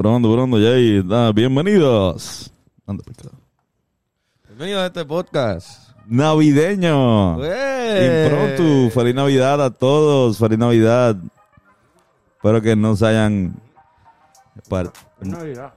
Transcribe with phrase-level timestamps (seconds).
[0.00, 0.58] Probando, probando.
[1.04, 2.50] Da, bienvenidos.
[2.86, 3.36] Anda, pescado.
[4.48, 5.90] Bienvenido a este podcast.
[6.06, 7.44] Navideño.
[7.44, 8.24] ¡Eh!
[8.24, 8.94] Impronto.
[8.98, 10.38] Feliz Navidad a todos.
[10.38, 11.16] Feliz Navidad.
[12.34, 13.54] Espero que no se hayan...
[14.70, 14.90] par-
[15.20, 15.74] Navidad.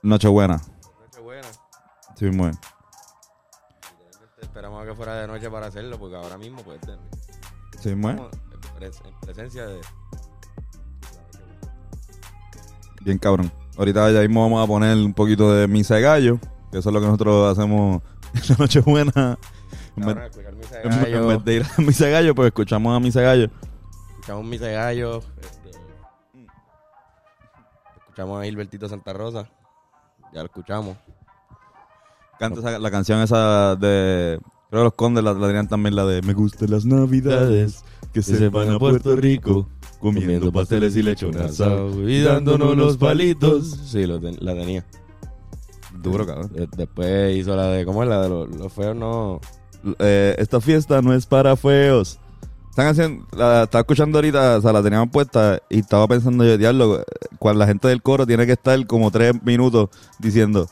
[0.00, 0.58] Nochebuena.
[0.98, 1.48] Nochebuena.
[2.16, 2.58] Sí, muy bien.
[4.40, 6.96] Esperamos a que fuera de noche para hacerlo, porque ahora mismo, pues, de-
[7.80, 8.28] Sí, muy bien.
[8.80, 9.78] en presencia de.
[13.00, 13.52] Bien cabrón.
[13.76, 16.38] Ahorita ya mismo vamos a poner un poquito de misa de gallo,
[16.72, 18.02] que eso es lo que nosotros hacemos
[18.34, 19.38] en la Nochebuena.
[19.96, 20.82] En vez, Cabrón, escuchar misa de
[21.16, 23.50] en vez- de ir a misa de gallo, pues escuchamos a misa de gallo.
[24.10, 25.18] Escuchamos misa de gallo.
[25.40, 25.70] este,
[28.00, 29.48] escuchamos a Gilbertito Santa Rosa.
[30.32, 30.96] Ya lo escuchamos.
[32.38, 34.38] Canta esa- la canción esa de...
[34.70, 38.22] Creo que los condes la, la tenían también, la de Me gustan las navidades, que
[38.22, 39.66] se van a Puerto Rico,
[40.00, 43.66] comiendo pasteles y lechón asado, y dándonos los palitos.
[43.86, 44.84] Sí, lo ten- la tenía.
[46.02, 46.50] Duro, cabrón.
[46.52, 47.84] De- después hizo la de.
[47.84, 48.94] ¿Cómo es la de los, los feos?
[48.96, 49.40] No.
[49.98, 52.18] Eh, esta fiesta no es para feos.
[52.70, 56.56] Están haciendo, la estaba escuchando ahorita, o sea, la teníamos puesta y estaba pensando yo,
[56.56, 57.02] diablo,
[57.40, 59.88] cuando la gente del coro tiene que estar como tres minutos
[60.20, 60.68] diciendo,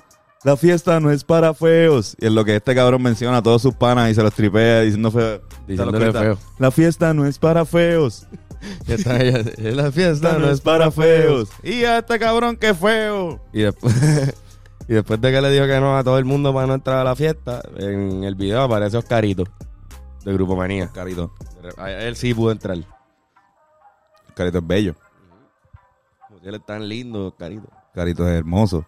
[0.47, 2.17] la fiesta no es para feos.
[2.21, 4.83] Y en lo que este cabrón menciona a todos sus panas y se los tripea
[4.83, 5.41] diciendo feo.
[5.67, 6.37] Diciéndole.
[6.61, 8.29] La fiesta no es para feos.
[8.87, 11.51] Ya está, ya- es la fiesta, Esta no es para feos.
[11.63, 13.41] Y a este cabrón que feo.
[13.53, 13.95] Y después,
[14.89, 16.99] y después de que le dijo que no a todo el mundo para no entrar
[16.99, 19.45] a la fiesta, en el video aparece Oscarito,
[20.25, 20.89] de Grupo Manía.
[20.93, 21.33] Carito.
[21.77, 22.79] A Él sí pudo entrar.
[24.35, 24.95] Carito es bello.
[26.43, 27.69] Él es tan lindo, Oscarito.
[27.95, 28.87] Carito es hermoso.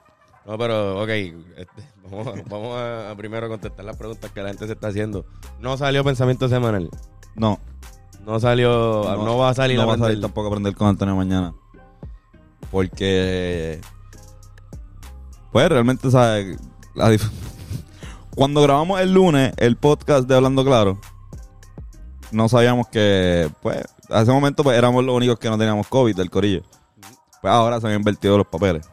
[0.48, 4.48] No, pero, ok, este, vamos, a, vamos a, a primero contestar las preguntas que la
[4.48, 5.26] gente se está haciendo.
[5.60, 6.88] No salió pensamiento semanal.
[7.36, 7.60] No.
[8.24, 11.14] No salió, no, va a salir no va a salir tampoco a aprender con Antonio
[11.16, 11.54] mañana.
[12.70, 13.80] Porque.
[15.52, 16.58] Pues realmente, ¿sabes?
[16.94, 17.14] La
[18.34, 20.98] Cuando grabamos el lunes el podcast de Hablando Claro,
[22.32, 26.16] no sabíamos que, pues, a ese momento pues, éramos los únicos que no teníamos COVID
[26.16, 26.62] del corillo.
[27.40, 28.88] Pues ahora se han invertido los papeles.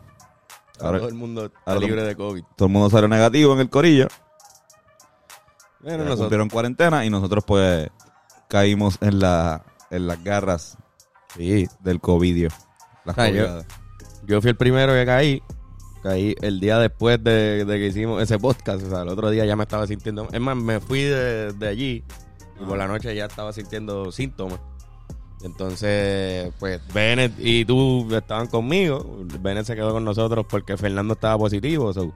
[0.80, 2.44] Ahora todo el mundo está ahora- libre de COVID.
[2.56, 4.08] todo el mundo salió negativo en el corillo.
[5.81, 7.90] Bueno, Ya nosotros, cuarentena y nosotros, pues,
[8.47, 10.78] caímos en, la, en las garras
[11.35, 12.50] sí, del COVID.
[13.06, 15.44] Las Ah, yo- fui el primero que caí.
[16.02, 18.84] Caí el día después de, de que hicimos ese podcast.
[18.84, 20.28] O sea, el otro día ya me estaba sintiendo.
[20.31, 22.03] Es más, me fui de, de allí
[22.59, 24.59] y por la noche ya estaba sintiendo síntomas.
[25.44, 29.23] Entonces, pues, Bennett y tú estaban conmigo.
[29.40, 31.94] Bennett se quedó con nosotros porque Fernando estaba positivo.
[31.94, 32.12] so.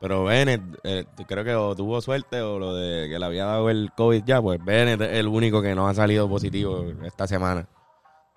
[0.00, 3.68] Pero Bennett, eh, creo que o tuvo suerte o lo de que le había dado
[3.70, 4.40] el COVID ya.
[4.40, 7.68] Pues Bennett es el único que no ha salido positivo esta semana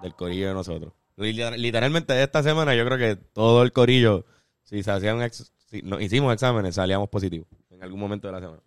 [0.01, 0.91] del corillo de nosotros.
[1.15, 4.25] Liter- Literalmente esta semana yo creo que todo el corillo,
[4.63, 8.39] si se hacían ex- si nos hicimos exámenes, salíamos positivos en algún momento de la
[8.41, 8.61] semana.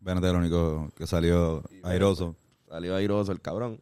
[0.00, 2.34] Bennett es el único que salió airoso.
[2.68, 3.80] Salió airoso el cabrón.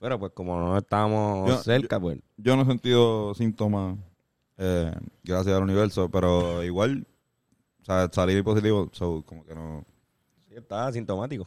[0.00, 3.96] Pero pues como no estábamos Yo- cerca, pues Yo no he sentido síntomas
[4.56, 4.92] eh,
[5.24, 7.06] gracias al universo, pero igual,
[7.82, 9.84] o sea, salí positivo, so, como que no.
[10.48, 11.46] sí, estaba asintomático.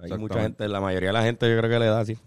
[0.00, 2.18] Hay mucha gente, la mayoría de la gente yo creo que le da así.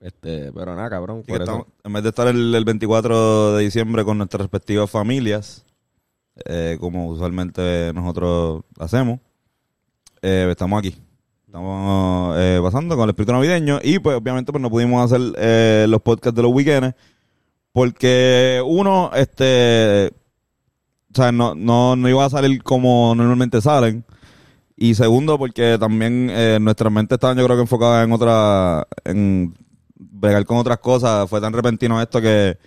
[0.00, 1.24] Este, pero nada, cabrón.
[1.26, 5.64] Eso- estamos- en vez de estar el, el 24 de diciembre con nuestras respectivas familias,
[6.44, 9.18] eh, como usualmente nosotros hacemos,
[10.22, 10.96] eh, estamos aquí.
[11.48, 15.86] Estamos eh, pasando con el espíritu navideño y pues obviamente pues no pudimos hacer eh,
[15.88, 16.94] los podcasts de los weekends
[17.72, 20.12] porque uno, este,
[21.10, 24.04] o sea, no, no, no iba a salir como normalmente salen.
[24.76, 29.54] Y segundo, porque también eh, nuestras mentes estaban yo creo que enfocadas en otra, en
[29.94, 31.30] bregar con otras cosas.
[31.30, 32.58] Fue tan repentino esto que,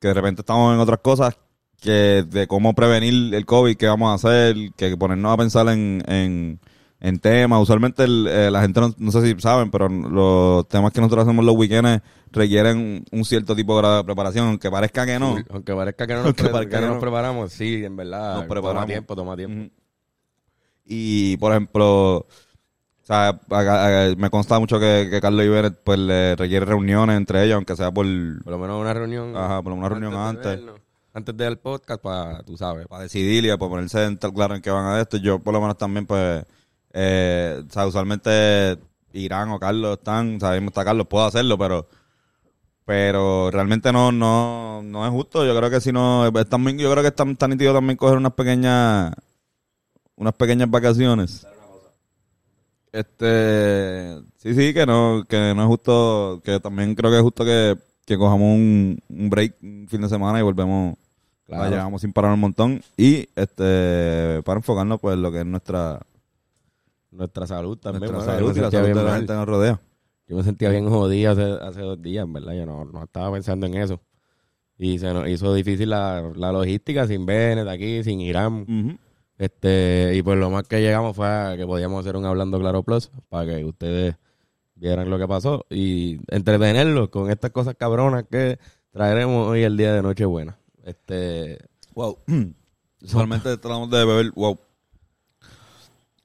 [0.00, 1.38] que de repente estamos en otras cosas
[1.80, 6.02] que de cómo prevenir el COVID, qué vamos a hacer, que ponernos a pensar en,
[6.08, 6.60] en,
[7.00, 7.60] en temas.
[7.62, 11.24] Usualmente el, eh, la gente no, no sé si saben, pero los temas que nosotros
[11.26, 12.02] hacemos los weekends
[12.32, 15.36] requieren un cierto tipo de grado de preparación, aunque parezca que no.
[15.50, 17.00] Aunque parezca que no nos, pre- parezca que no nos no.
[17.00, 18.34] preparamos, sí, en verdad.
[18.36, 18.72] Nos preparamos.
[18.82, 19.72] Toma tiempo, toma tiempo.
[20.84, 22.26] Y, por ejemplo, o
[23.02, 27.44] sea, acá- acá me consta mucho que, que Carlos Bennett, pues, le requiere reuniones entre
[27.44, 28.06] ellos, aunque sea por,
[28.42, 29.36] Por lo menos una reunión.
[29.36, 30.44] Ajá, por una reunión antes.
[30.44, 30.80] vernos.
[31.12, 32.86] Antes del podcast, para, tú sabes.
[32.86, 35.16] para decidir y para ponerse en tal claro en qué van a esto.
[35.16, 36.44] Yo, por lo menos, también, pues,
[36.98, 38.78] eh, o sea, usualmente
[39.12, 41.86] Irán o Carlos están, sabemos está Carlos, puedo hacerlo, pero
[42.86, 45.44] pero realmente no no no es justo.
[45.44, 48.16] Yo creo que si no, es también, yo creo que está tan nítido también coger
[48.16, 49.12] unas pequeñas
[50.16, 51.46] unas pequeñas vacaciones.
[52.92, 57.44] Este, sí, sí, que no, que no es justo, que también creo que es justo
[57.44, 57.76] que,
[58.06, 60.96] que cojamos un, un break un fin de semana y volvemos.
[61.44, 61.64] Claro.
[61.64, 62.82] La llevamos sin parar un montón.
[62.96, 66.00] Y este para enfocarnos pues en lo que es nuestra,
[67.16, 68.12] Nuestra salud también.
[68.12, 69.80] nuestra salud y la salud de la gente nos rodea.
[70.28, 72.54] Yo me sentía bien jodido hace, hace dos días, ¿verdad?
[72.54, 74.00] Yo no, no estaba pensando en eso.
[74.78, 78.66] Y se nos hizo difícil la, la logística sin Bennett aquí, sin Irán.
[78.68, 78.98] Ujú.
[79.38, 82.82] Este, y pues lo más que llegamos fue a que podíamos hacer un Hablando Claro
[82.82, 84.16] Plus para que ustedes
[84.74, 88.58] vieran lo que pasó y entretenerlos con estas cosas cabronas que
[88.90, 90.58] traeremos hoy el día de Nochebuena.
[90.84, 91.58] Este,
[91.94, 92.18] Wow.
[93.02, 94.58] Usualmente tratamos de beber, wow.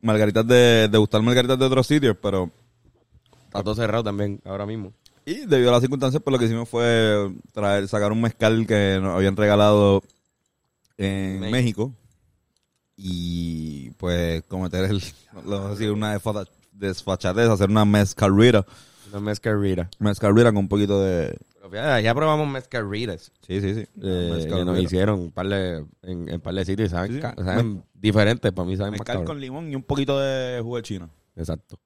[0.02, 2.50] Margaritas de, de gustar margaritas de otros sitios, pero.
[3.46, 4.94] está todo cerrado también ahora mismo.
[5.26, 9.00] Y debido a las circunstancias, pues lo que hicimos fue traer, sacar un mezcal que
[9.02, 10.02] nos habían regalado
[10.98, 11.52] en México.
[11.52, 11.94] México.
[12.98, 15.02] Y pues cometer el,
[15.46, 16.20] lo vamos a decir, una
[16.72, 18.66] desfachatez, hacer una mezcalrita.
[19.12, 19.90] Una mezcalrita.
[20.00, 21.38] Mezcalrita con un poquito de.
[21.72, 23.32] Fíjate, ya probamos mezcalritas.
[23.48, 23.80] Sí, sí, sí.
[24.02, 24.82] eh, que nos Rita.
[24.82, 27.22] hicieron un par de, en, en par de sitios y saben, Sí, sí.
[27.22, 28.52] ca- saben diferentes.
[28.52, 29.26] Para mí saben más Mezcal cabrón.
[29.28, 31.10] con limón y un poquito de jugo de china.
[31.36, 31.80] Exacto.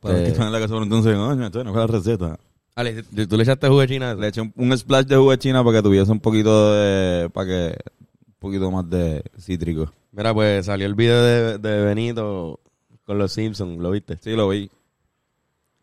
[0.00, 2.38] Para Este, en la casa entonces, coño, esto no fue la receta.
[2.74, 4.14] Ale, ¿tú le echaste jugo de china?
[4.14, 7.28] Le eché un, un splash de jugo de china para que tuviese un poquito de.
[7.30, 7.76] para que.
[8.26, 9.92] un poquito más de cítrico.
[10.12, 12.60] Mira, pues salió el video de, de Benito
[13.04, 14.16] con los Simpsons, ¿lo viste?
[14.22, 14.70] Sí, lo vi.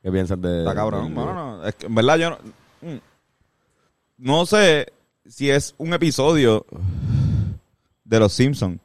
[0.01, 1.09] ¿Qué piensas de Está cabrón.
[1.09, 1.33] video?
[1.33, 2.37] no, es que en verdad yo no,
[2.81, 2.97] mm.
[4.17, 4.87] No sé
[5.27, 6.65] si es un episodio
[8.03, 8.79] de los Simpsons.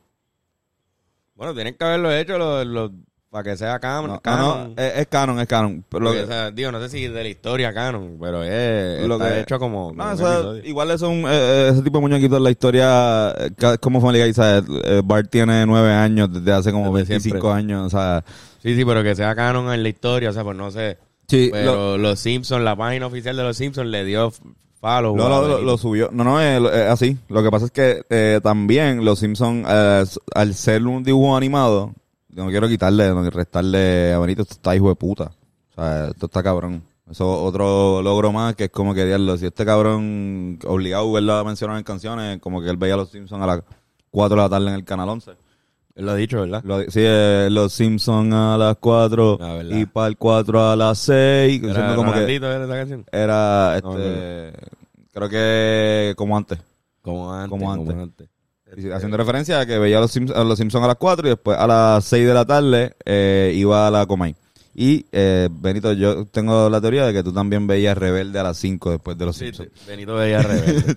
[1.35, 2.91] Bueno, tienen que haberlo hecho los, los-
[3.31, 4.07] para que sea canon.
[4.09, 4.75] No, no, canon.
[4.77, 5.85] no, es, es canon, es canon.
[5.89, 8.43] Pero lo Porque, que- o sea, digo, no sé si de la historia canon, pero
[8.43, 12.03] es Lo que- hecho como, no, eso es- igual es un, eh, ese tipo de
[12.03, 13.51] muñequitos en la historia, eh,
[13.81, 14.65] como Family Guy, ¿sabes?
[14.85, 17.51] Eh, Bart tiene nueve años desde hace como Desde 25 siempre.
[17.53, 18.25] años, o sea,
[18.63, 20.99] Sí, sí, pero que sea canon en la historia, o sea, pues no sé.
[21.29, 24.33] sí, Pero los Simpsons, la página oficial de los Simpsons le dio
[24.81, 25.17] follow.
[25.17, 25.63] Lo, a lo- lo- Benito.
[25.63, 26.09] lo subió.
[26.13, 27.19] No, no, es, es así.
[27.29, 30.05] Lo que pasa es que eh, también los Simpsons, eh,
[30.35, 31.93] al ser un dibujo animado,
[32.29, 35.33] yo no quiero quitarle, no quiero restarle a Benito, esto está hijo de puta.
[35.71, 36.83] O sea, esto está cabrón.
[37.11, 41.13] Eso es otro logro más que es como que diablo, si este cabrón obligado a
[41.15, 43.63] verlo a mencionar en canciones, como que él veía a los Simpsons a las
[44.13, 45.33] 4 de la tarde en el canal 11.
[46.01, 46.63] Lo ha dicho, ¿verdad?
[46.65, 50.99] Lo- sí, eh, los Simpsons a las 4 Ah, y para el 4 a las
[50.99, 51.63] 6.
[51.63, 53.05] Era como que ¿era esa canción?
[53.13, 54.53] era, No, este,
[55.13, 56.59] creo que como antes.
[57.03, 57.49] Como antes.
[57.51, 57.97] Como Como antes.
[57.97, 58.29] antes.
[58.77, 61.27] Y Haciendo referencia a que veía a los, Simpsons, a los Simpsons a las 4
[61.27, 64.37] y después a las 6 de la tarde eh, iba a la Comay.
[64.75, 68.57] Y eh, Benito, yo tengo la teoría de que tú también veías Rebelde a las
[68.59, 69.71] 5 después de los Sí, Simpsons.
[69.75, 70.97] sí, Benito veía rebelde.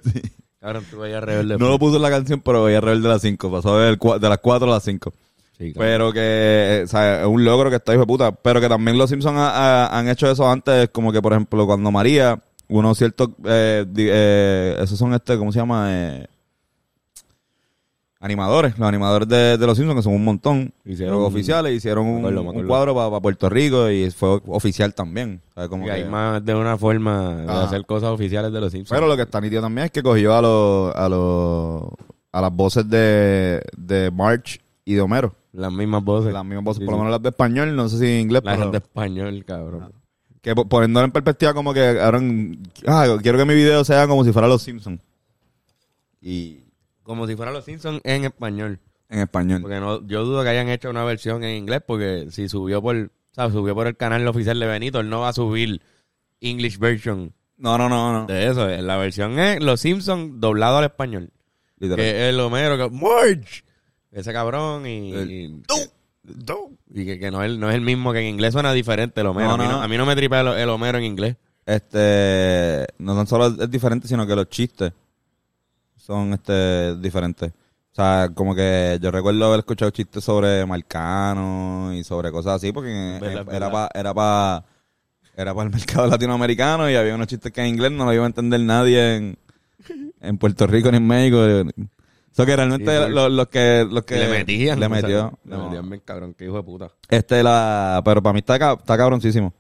[0.64, 1.58] Cabrón, tú veías rebelde.
[1.60, 3.52] No lo puso en la canción, pero veía Rebelde a las 5.
[3.52, 5.14] Pasó de, de las 4 a las 5.
[5.58, 5.74] Sí, cabrón.
[5.92, 8.32] Pero que, o sea, es un logro que está hijo de puta.
[8.32, 9.50] Pero que también los Simpsons ha-
[9.88, 14.78] ha- han hecho eso antes, como que, por ejemplo, cuando María, unos ciertos, eh, eh,
[14.82, 15.88] esos son este, ¿cómo se llama?
[15.90, 16.28] Eh,
[18.24, 20.74] animadores, los animadores de, de los Simpsons, que son un montón.
[20.86, 25.42] Hicieron- Hicieron oficiales, hicieron un, acuerdo, cuadro para Puerto Rico y fue oficial también.
[25.70, 28.98] Como Y hay más de una forma de hacer cosas oficiales de los Simpsons.
[28.98, 31.84] Pero lo que está nítido también es que cogió a los, a los,
[32.32, 35.36] a las voces de, de March y de Homero.
[35.52, 36.32] Las mismas voces.
[36.34, 37.02] Las mismas voces, Sí, por lo sí.
[37.02, 39.92] menos las de español, no sé si en inglés, Las pero de español, cabrón.
[40.42, 42.20] que po- poniéndolo en perspectiva como que ahora,
[42.88, 45.00] ah, quiero que mi video sea como si fuera Los Simpsons.
[46.22, 46.63] Y
[47.04, 48.80] Como si fuera los Simpsons en español.
[49.10, 49.62] en español.
[49.62, 53.12] Porque no, yo dudo que hayan hecho una versión en inglés, porque si subió por,
[53.32, 53.54] ¿sabes?
[53.54, 55.82] Subió por el canal oficial de Benito, él no va a subir
[56.42, 58.26] English version No, no, no, no.
[58.26, 58.68] de eso.
[58.68, 61.30] La versión es Los Simpsons doblado al español.
[61.78, 61.98] Literal.
[62.06, 63.64] Que es el Homero que Marge,
[64.12, 65.62] ese cabrón y, El- y,
[66.94, 69.28] y que, que no, es, no es el mismo que en inglés suena diferente el
[69.28, 69.50] Homero.
[69.50, 69.72] No, a, mí no.
[69.74, 71.36] no, a mí no me tripa el, el Homero en inglés.
[71.66, 74.92] Este, no tan solo es diferente, sino que los chistes
[76.06, 77.52] son este diferentes.
[77.52, 82.72] O sea, como que yo recuerdo haber escuchado chistes sobre Marcano y sobre cosas así,
[82.72, 84.66] porque Verdad, era para era pa,
[85.38, 88.24] era para el mercado latinoamericano y había unos chistes que en inglés no lo iba
[88.24, 89.38] a entender nadie en,
[90.22, 91.38] en Puerto Rico ni en México.
[92.32, 94.80] Eso que realmente Sí, los, los que los que le metían.
[94.80, 95.40] le o sea, metió.
[95.46, 95.66] le no.
[95.66, 96.90] metían bien cabrón, qué hijo de puta.
[97.10, 99.54] Este la, pero para mí está, está cabroncísimo.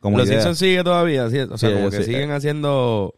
[0.00, 0.38] Como Los idea.
[0.40, 1.38] Simpsons sigue todavía, ¿sí?
[1.40, 2.04] o sea, Sí, como que sí.
[2.04, 3.14] siguen haciendo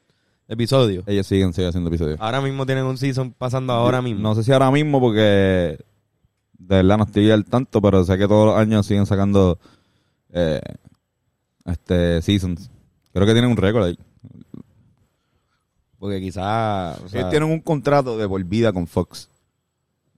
[0.53, 1.05] episodios.
[1.07, 2.21] Ellos siguen, siguen haciendo episodios.
[2.21, 4.21] Ahora mismo tienen un season pasando ahora mismo.
[4.21, 5.79] No sé si ahora mismo porque
[6.59, 9.59] de verdad no estoy al tanto, pero sé que todos los años siguen sacando
[10.33, 10.61] eh,
[11.65, 12.71] este seasons.
[13.13, 13.99] Creo que tienen un récord ahí.
[15.99, 17.01] Porque quizás...
[17.01, 19.29] o sea, Ellos tienen un contrato de por vida con Fox.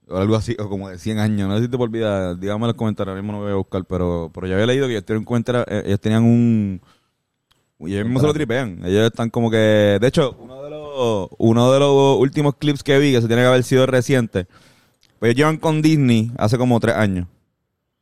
[0.07, 1.47] O algo así, o como de 100 años.
[1.47, 3.55] No sé si te por vida, dígame en los comentarios, ahora mismo no voy a
[3.55, 6.81] buscar, pero, pero yo había leído que ellos, tienen un contrato, eh, ellos tenían un,
[7.79, 8.79] Y ellos mismos se lo tripean.
[8.85, 9.97] Ellos están como que.
[9.99, 13.41] De hecho, uno de los, uno de los últimos clips que vi, que se tiene
[13.41, 14.47] que haber sido reciente,
[15.19, 17.27] pues ellos llevan con Disney hace como tres años.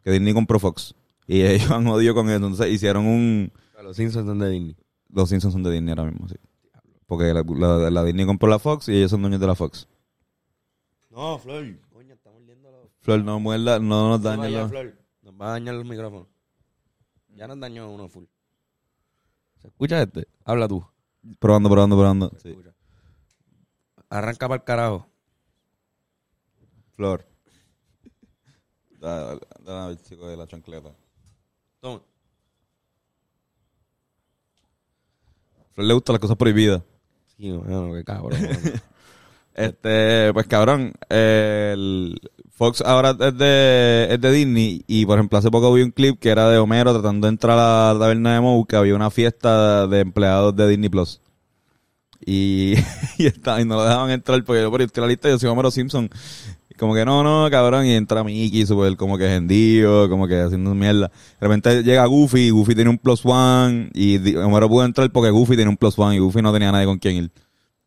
[0.04, 0.94] Que Disney compró Fox.
[1.28, 2.36] Y ellos han jodido con eso.
[2.36, 3.52] Entonces hicieron un.
[3.82, 4.76] Los Simpsons son de Disney.
[5.10, 6.36] Los Simpsons son de Disney ahora mismo, sí.
[7.06, 9.88] Porque la, la- la Disney compró la Fox y ellos son dueños de la Fox.
[11.12, 11.66] No, Flor.
[11.92, 12.90] Coño, estamos liendo los...
[13.02, 14.94] Flor, no muerda, no nos No daña vaya, los- Flor.
[15.22, 16.28] Nos va a dañar los micrófonos.
[17.36, 18.24] Ya nos dañó uno full.
[19.64, 20.28] ¿Se escucha este?
[20.44, 20.86] Habla tú.
[21.40, 22.32] Probando, probando, probando.
[22.44, 22.54] Sí.
[24.10, 25.08] Arranca para el carajo.
[26.98, 27.26] Flor.
[29.00, 30.94] Dale, dale al chico de la chancleta.
[31.80, 32.02] Toma.
[35.72, 36.84] Flor le gustan las cosas prohibidas.
[37.38, 38.40] Sí, bueno, qué cabrón.
[39.56, 42.20] Este, pues cabrón, el
[42.64, 46.18] Fox ahora es de, es de Disney y por ejemplo hace poco vi un clip
[46.18, 49.12] que era de Homero tratando de entrar a la taberna de Moe que había una
[49.12, 51.20] fiesta de empleados de Disney Plus.
[52.26, 52.76] Y,
[53.18, 55.72] y, está, y no lo dejaban entrar porque yo por la lista yo soy Homero
[55.72, 56.10] Simpson.
[56.70, 60.40] Y como que no, no, cabrón, y entra Mickey súper como que hendido, como que
[60.40, 61.12] haciendo mierda.
[61.42, 65.58] De repente llega Goofy Goofy tiene un plus one y Homero pudo entrar porque Goofy
[65.58, 67.32] tiene un plus one y Goofy no tenía nadie con quien ir.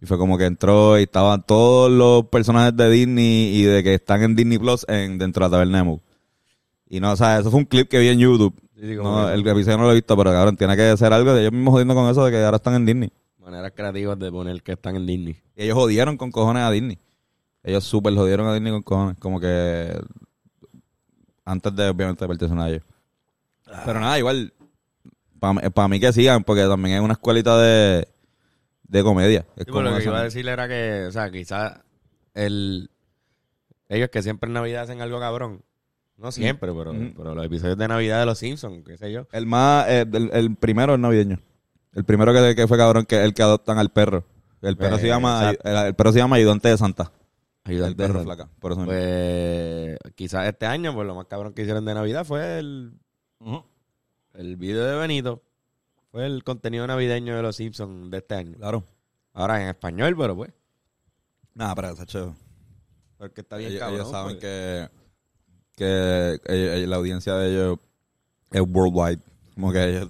[0.01, 3.95] Y fue como que entró y estaban todos los personajes de Disney y de que
[3.95, 6.01] están en Disney Plus en, dentro de la taberna de Moe.
[6.89, 8.55] Y no, o sea, eso fue un clip que vi en YouTube.
[8.75, 11.33] Sí, sí, No, el episodio no lo he visto, pero cabrón, tiene que ser algo
[11.33, 13.13] de ellos mismos jodiendo con eso de que ahora están en Disney.
[13.39, 15.41] Maneras creativas de poner que están en Disney.
[15.57, 16.99] Y ellos jodieron con cojones a Disney.
[17.63, 19.17] Ellos súper jodieron a Disney con cojones.
[19.19, 19.99] Como que
[21.45, 22.83] antes de obviamente pertenecer a ellos.
[23.85, 24.53] Pero nada, igual,
[25.39, 28.07] para mí que sigan, porque también es una escuelita de,
[28.89, 29.47] de comedia.
[29.57, 30.25] Es Sí, como pero lo que iba a ¿no?
[30.25, 31.81] decir era que, o sea, quizás
[32.35, 32.91] el...
[33.89, 35.63] Ellos que siempre en Navidad hacen algo cabrón.
[36.17, 37.13] No siempre, pero, Ujú.
[37.17, 39.29] pero los episodios de Navidad de los Simpsons, qué sé yo.
[39.33, 41.39] El más, eh, el, el primero es navideño.
[41.93, 44.25] El primero que, que fue cabrón, que el que adoptan al perro.
[44.63, 47.13] El perro Eh, se llama, el, el perro se llama Ayudante de Santa.
[47.65, 48.49] Ayuda el perro flaca.
[48.61, 48.85] Por eso.
[48.85, 52.93] Pues quizás este año, pues lo más cabrón que hicieron de Navidad fue el,
[54.35, 55.43] el video de Benito.
[56.17, 58.57] Fue el contenido navideño de los Simpsons de este año.
[58.57, 58.83] Claro.
[59.35, 60.51] Ahora en español, pero pues.
[61.53, 62.33] Nada, pero esa chévere.
[63.19, 64.01] Porque está bien ellos, cabrón.
[64.01, 64.41] ellos saben pues.
[64.41, 64.89] que,
[65.77, 67.79] que eh, eh, la audiencia de ellos
[68.51, 69.21] es worldwide.
[69.53, 70.09] Como que ellos,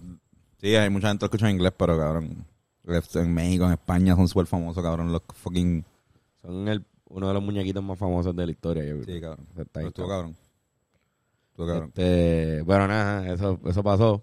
[0.60, 2.46] sí, hay mucha gente que escucha en inglés, pero cabrón,
[2.84, 5.84] en México, en España son súper famosos, cabrón, los fucking...
[6.40, 8.84] Son el, uno de los muñequitos más famosos de la historia.
[8.84, 9.12] Yo creo.
[9.12, 9.46] Sí, cabrón.
[9.56, 10.36] Está Pero ahí, estuvo cabrón.
[10.36, 10.36] cabrón.
[11.50, 11.88] Estuvo cabrón.
[11.88, 14.22] Este, bueno, nada, eso, eso pasó.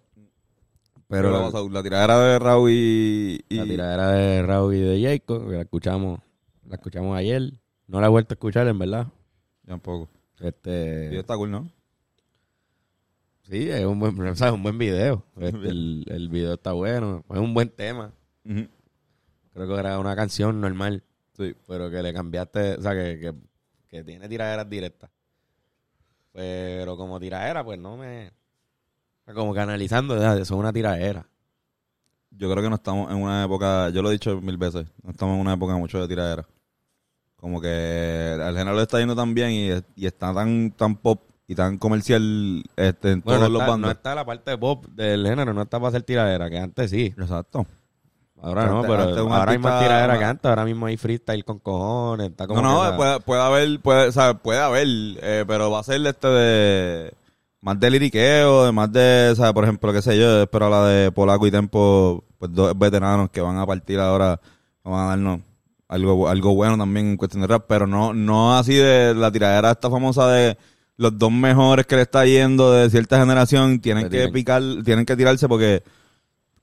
[1.21, 3.45] Pero la, pasó- la tiradera de Raúl y...
[3.49, 6.19] y- la tiradera de Raúl y de Jacob, que la escuchamos,
[6.67, 7.53] la escuchamos ayer.
[7.87, 9.07] No la he vuelto a escuchar, en verdad.
[9.65, 10.09] Tampoco.
[10.39, 11.69] Este, Sí, está cool, ¿no?
[13.43, 15.23] sí, es un buen, o sea, es un buen video.
[15.37, 18.11] Este, el, el video está bueno, es un buen tema.
[18.43, 21.03] Creo que era una canción normal,
[21.37, 21.53] Sí.
[21.67, 23.33] pero que le cambiaste, o sea, que, que,
[23.87, 25.09] que tiene tiraderas directas.
[26.31, 28.31] Pero como tiradera, pues no me...
[29.33, 31.25] Como que analizando, ya, eso es una tiradera.
[32.31, 35.11] Yo creo que no estamos en una época, yo lo he dicho mil veces, no
[35.11, 36.45] estamos en una época mucho de tiradera.
[37.37, 41.21] Como que al género le está yendo tan bien y, y está tan tan pop
[41.47, 43.79] y tan comercial este, en Bueno, todos no los bandos.
[43.87, 46.89] no está la parte de pop del género, no está para hacer tiradera, que antes
[46.89, 47.13] sí.
[47.17, 47.65] Exacto.
[48.41, 50.49] Ahora no, pero antes ahora hay más tiradera que antes.
[50.49, 52.29] Ahora mismo hay freestyle con cojones.
[52.31, 55.69] Está como No, no, esa- puede, puede haber, puede, o sea, puede haber, eh, pero
[55.71, 57.13] va a ser este de
[57.63, 61.11] más de liriqueo, de más de, sea, por ejemplo, qué sé yo, pero la de
[61.13, 64.37] Polaco y Tempo, pues dos veteranos que van a partir ahora,
[64.83, 65.39] van a darnos
[65.87, 69.71] algo, algo bueno también en cuestión de rap, pero no, no así de la tiradera
[69.71, 70.57] esta famosa de
[70.97, 75.15] los dos mejores que le está yendo de cierta generación tienen que picar, tienen que
[75.15, 75.83] tirarse porque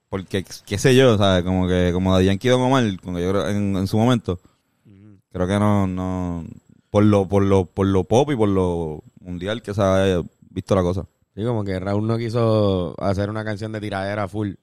[0.07, 1.43] porque qué sé yo, ¿sabes?
[1.43, 4.39] Como que como de Yankee Don Omar, como yo en, en su momento.
[5.31, 6.45] Creo que no, no,
[6.91, 10.81] por lo, por lo, por lo pop y por lo mundial que ha visto la
[10.81, 11.05] cosa.
[11.35, 14.53] Sí, como que Raúl no quiso hacer una canción de tiradera full.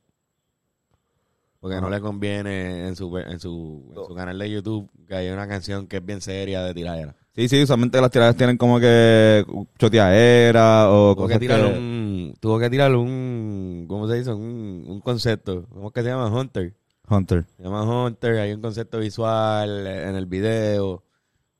[1.61, 5.33] Porque no le conviene en su, en, su, en su canal de YouTube que haya
[5.35, 7.17] una canción que es bien seria de tiradera.
[7.35, 9.45] Sí, sí, usualmente las tiradas tienen como que
[9.79, 14.33] choteadera o Tuvo cosas que tirar que- un, tuvo que tirar un, ¿cómo se dice?
[14.33, 15.65] Un, un concepto.
[15.69, 16.29] ¿Cómo es que se llama?
[16.29, 16.75] Hunter.
[17.11, 17.45] Hunter.
[17.57, 21.03] Se llama Hunter, hay un concepto visual en el video.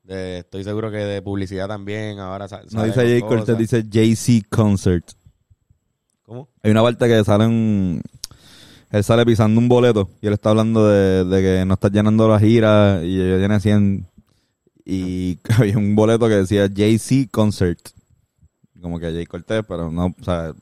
[0.09, 2.19] De, estoy seguro que de publicidad también.
[2.19, 5.11] Ahora No dice Jay Cortez, dice JC Concert.
[6.23, 6.49] ¿Cómo?
[6.63, 8.01] Hay una parte que sale un...
[8.91, 12.27] Él sale pisando un boleto y él está hablando de, de que no está llenando
[12.27, 14.07] la gira y ella tiene 100
[14.83, 17.79] y había un boleto que decía JC Concert.
[18.81, 20.55] Como que Jay Cortez, pero no, o sea,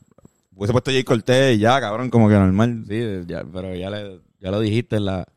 [0.58, 2.84] Hubiese puesto Jay Cortés y ya, cabrón, como que normal.
[2.88, 5.28] Sí, ya, pero ya, le, ya lo dijiste en la...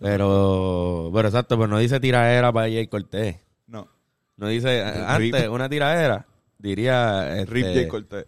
[0.00, 3.36] Pero, pero exacto, pero no dice tiraera para Jay Cortés.
[3.66, 3.88] No.
[4.36, 5.34] No dice, eh, Rip.
[5.34, 6.26] antes, una tiraera,
[6.58, 7.38] diría...
[7.38, 8.26] este, Rip Jay Cortés.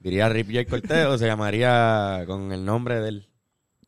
[0.00, 3.28] Diría Rip Jay Cortés o se llamaría con el nombre de él.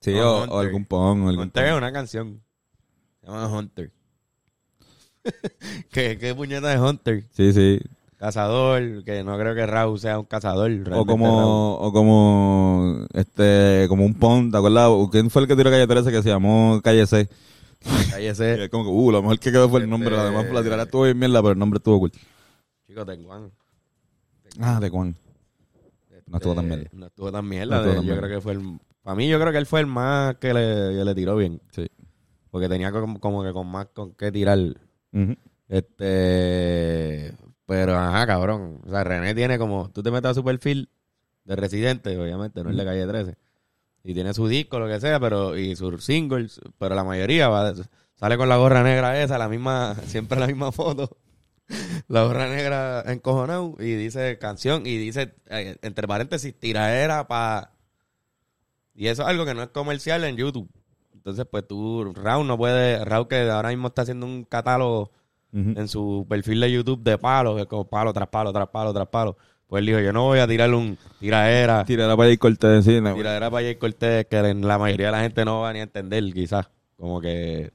[0.01, 1.79] Sí, o, o algún pon, o algún Hunter es pon.
[1.79, 2.43] una canción.
[3.21, 3.91] Se llama Hunter.
[5.91, 7.25] ¿Qué, ¿Qué puñeta de Hunter?
[7.33, 7.81] Sí, sí.
[8.19, 10.71] Cazador, que no creo que Raúl sea un cazador.
[10.71, 11.07] O Raúl.
[11.07, 14.91] como, o como, este, como un pon, ¿te acuerdas?
[15.13, 17.29] ¿Quién fue el que tiró Calle 13 que se llamó Calle 6?
[18.11, 18.57] Cállese.
[18.59, 20.17] Y es como que, uh, lo mejor que quedó fue el Este- nombre.
[20.17, 22.11] Además, la tirada estuvo bien mierda, pero el nombre estuvo cool.
[22.87, 23.51] Chico, Tenguan.
[24.61, 25.15] Ah, de Juan.
[26.27, 26.85] No estuvo tan mierda.
[26.93, 27.77] No estuvo tan mierda.
[27.77, 28.27] No estuvo tan yo mierda.
[28.27, 28.79] creo que fue el...
[29.03, 31.61] Para mí, yo creo que él fue el más que le, que le tiró bien.
[31.71, 31.87] Sí.
[32.51, 34.59] Porque tenía como, como que con más con qué tirar.
[35.13, 35.35] Ujú.
[35.69, 37.33] Este...
[37.67, 38.81] Pero, ajá, cabrón.
[38.87, 39.91] O sea, René tiene como...
[39.91, 40.89] Tú te metes a su perfil
[41.45, 43.37] de Residente, obviamente, no es de Calle 13.
[44.05, 45.57] Y tiene su disco, lo que sea, pero...
[45.57, 47.75] Y sus singles, pero la mayoría va...
[48.15, 49.97] Sale con la gorra negra esa, la misma...
[50.07, 51.19] Siempre la misma foto.
[52.07, 57.73] La gorra negra encojonado y dice canción y dice, eh, entre paréntesis, tiraera para...
[58.95, 60.71] Y eso es algo que no es comercial en YouTube.
[61.13, 63.05] Entonces, pues tú, Raúl no puede...
[63.05, 65.11] Raúl que ahora mismo está haciendo un catálogo
[65.57, 68.93] En su perfil de YouTube de palos, que es como palo tras palo, tras palo,
[68.93, 69.37] tras palo.
[69.67, 73.01] Pues él dijo, yo no voy a tirar un tiraera, Tirará para Jay Cortés, sí.
[73.01, 73.15] no.
[73.15, 76.23] tiraera para Jay Cortés, que la mayoría de la gente no va ni a entender,
[76.33, 76.69] quizás.
[76.97, 77.73] Como que...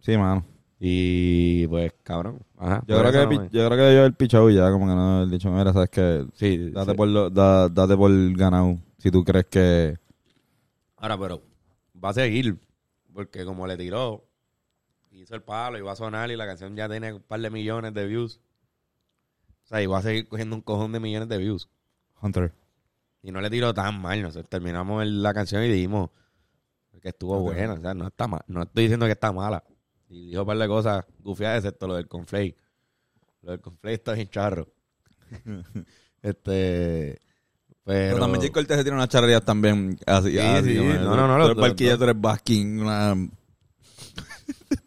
[0.00, 0.44] Sí, mano.
[0.78, 2.38] Y pues, cabrón.
[2.58, 4.86] Ajá, Yo por creo, que, no me- yo creo que yo el pichado ya, como
[4.86, 6.96] que no he dicho, mira, sabes que Sí, date, sí.
[6.96, 9.96] por lo- da- date por ganado si tú crees que...
[10.98, 11.42] Ahora, pero
[12.02, 12.56] va a seguir.
[13.12, 14.24] Porque como le tiró,
[15.26, 17.50] hizo el palo y va a sonar y la canción ya tiene un par de
[17.50, 18.40] millones de views.
[19.64, 21.68] O sea, y va a seguir cogiendo un cojón de millones de views.
[22.22, 22.52] Hunter.
[23.22, 24.22] Y no le tiró tan mal.
[24.22, 26.10] Nosotros terminamos el- la canción y dijimos
[27.02, 27.42] que estuvo Ok.
[27.54, 27.72] buena.
[27.74, 28.42] O sea, no está mal.
[28.46, 29.64] No estoy diciendo que está mala.
[30.08, 32.56] Y dijo un par de cosas gufiadas, excepto lo del conflake.
[33.42, 34.68] Lo del conflake está bien charro.
[36.22, 37.20] este.
[37.84, 38.14] Pero.
[38.14, 40.30] Pero también Jay Cortés se tiene unas charrerías también así.
[40.32, 40.78] Sí, así, sí.
[40.78, 42.80] No, no, no, Tú los- eres barquilla, los- tú eres basking.
[42.80, 43.14] Una...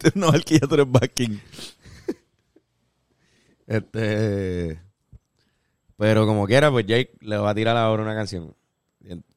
[0.00, 1.40] Eres una barquilla, tú eres basking.
[3.66, 4.80] Este.
[5.96, 8.56] Pero como quiera, pues Jake le va a tirar ahora una canción.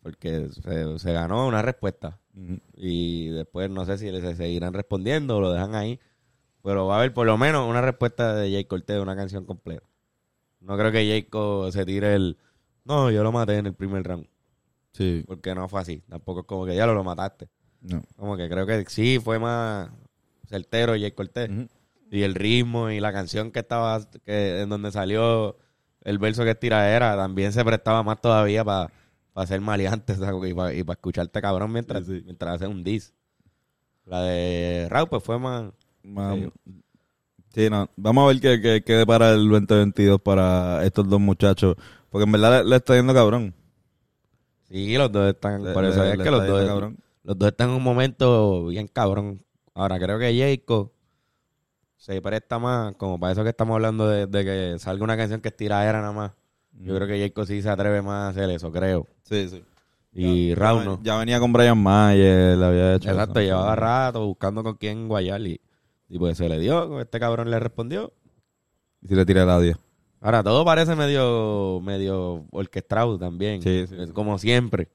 [0.02, 2.20] Porque se, se ganó una respuesta.
[2.76, 6.00] Y después no sé si se seguirán respondiendo o lo dejan ahí.
[6.64, 9.46] Pero va a haber por lo menos una respuesta de Jake Cortez de una canción
[9.46, 9.86] completa.
[10.62, 12.38] No creo que Jake se tire el.
[12.86, 14.28] No, yo lo maté en el primer round.
[14.94, 15.24] Sí.
[15.28, 16.02] Porque no fue así.
[16.10, 17.50] Tampoco es como que ya lo, lo mataste.
[17.82, 18.02] No.
[18.16, 19.92] Como que creo que sí fue más
[20.54, 21.50] certero Jake Cortez.
[21.50, 21.68] Ujú.
[22.12, 25.58] Y el ritmo y la canción que estaba, que en donde salió
[26.04, 28.92] el verso que es tiradera, también se prestaba más todavía para
[29.48, 30.52] ser maleante ¿sabes?
[30.52, 32.22] y para escucharte cabrón mientras, Sí, sí.
[32.26, 33.14] mientras hace un diss.
[34.06, 35.72] La de Raúl pues fue más...
[36.04, 36.52] Ma- Sí.
[37.56, 37.88] Sí, no.
[37.96, 41.76] Vamos a ver qué, qué, qué depara el 2022 para estos dos muchachos.
[42.10, 43.54] Porque en verdad le, le está yendo cabrón.
[44.70, 45.64] Sí, los dos están...
[45.64, 46.98] Le- por eso le- es que los dos, cabrón.
[47.24, 49.40] los dos están en un momento bien cabrón.
[49.74, 50.92] Ahora creo que Jacob
[51.98, 55.42] se presta más, como para eso que estamos hablando de, de que salga una canción
[55.42, 56.32] que es tiradera nada más.
[56.74, 59.08] Yo creo que Jacob sí se atreve más a hacer eso, creo.
[59.24, 59.64] Sí, sí.
[60.12, 61.00] Y Raúl no.
[61.02, 63.10] Ya venía con Brian Mayer, le había hecho.
[63.10, 63.48] Exacto, eso.
[63.48, 65.60] llevaba rato buscando con quién guayar y,
[66.08, 68.14] y pues se le dio, este cabrón le respondió.
[69.02, 69.78] Y si le tiré el audio.
[70.22, 73.62] Ahora, todo parece medio, medio orquestado también.
[73.62, 73.96] Sí, sí.
[74.00, 74.90] Es como siempre.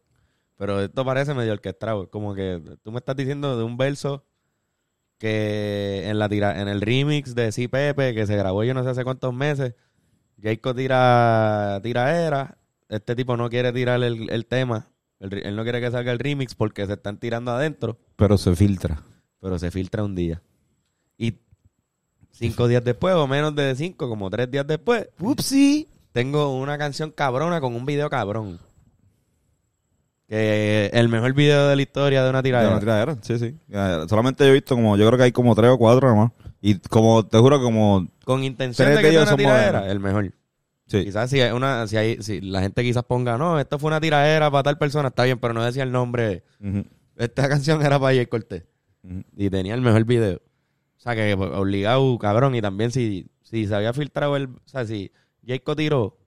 [0.56, 2.04] Pero esto parece medio orquestado.
[2.04, 4.24] Es como que tú me estás diciendo de un verso
[5.18, 8.84] que en la tira, en el remix de Sí Pepe, que se grabó yo no
[8.84, 9.74] sé hace cuántos meses,
[10.40, 14.88] Jacob tira tiraera, este tipo no quiere tirar el, el tema,
[15.20, 17.98] el él no quiere que salga el remix porque se están tirando adentro.
[18.16, 19.02] Pero se filtra.
[19.40, 20.40] pero se filtra un día.
[21.16, 21.34] Y
[22.30, 27.10] cinco días después, o menos de cinco, como tres días después, upsi, tengo una canción
[27.10, 28.60] cabrona con un video cabrón.
[30.28, 32.70] Que el mejor video de la historia de una De tiradera.
[32.72, 33.56] una tiradera, sí, sí.
[34.08, 36.32] Solamente yo he visto como, yo creo que hay como tres o cuatro nomás.
[36.60, 39.92] Y como, te juro, como, Con intención de de que ellos una tiradera, modernos.
[39.92, 40.32] el mejor.
[40.86, 41.04] sí.
[41.04, 44.00] Quizás si, hay una, si, hay, si la gente quizás ponga, no, esto fue una
[44.00, 46.42] tiradera para tal persona, está bien, pero no decía el nombre.
[47.16, 48.64] Esta canción era para Jay Cortés.
[49.36, 50.42] y tenía el mejor video.
[50.98, 52.54] O sea que obligado, cabrón.
[52.54, 54.46] Y también si, si se había filtrado el.
[54.46, 55.10] O sea, si
[55.46, 56.17] Jacob tiró,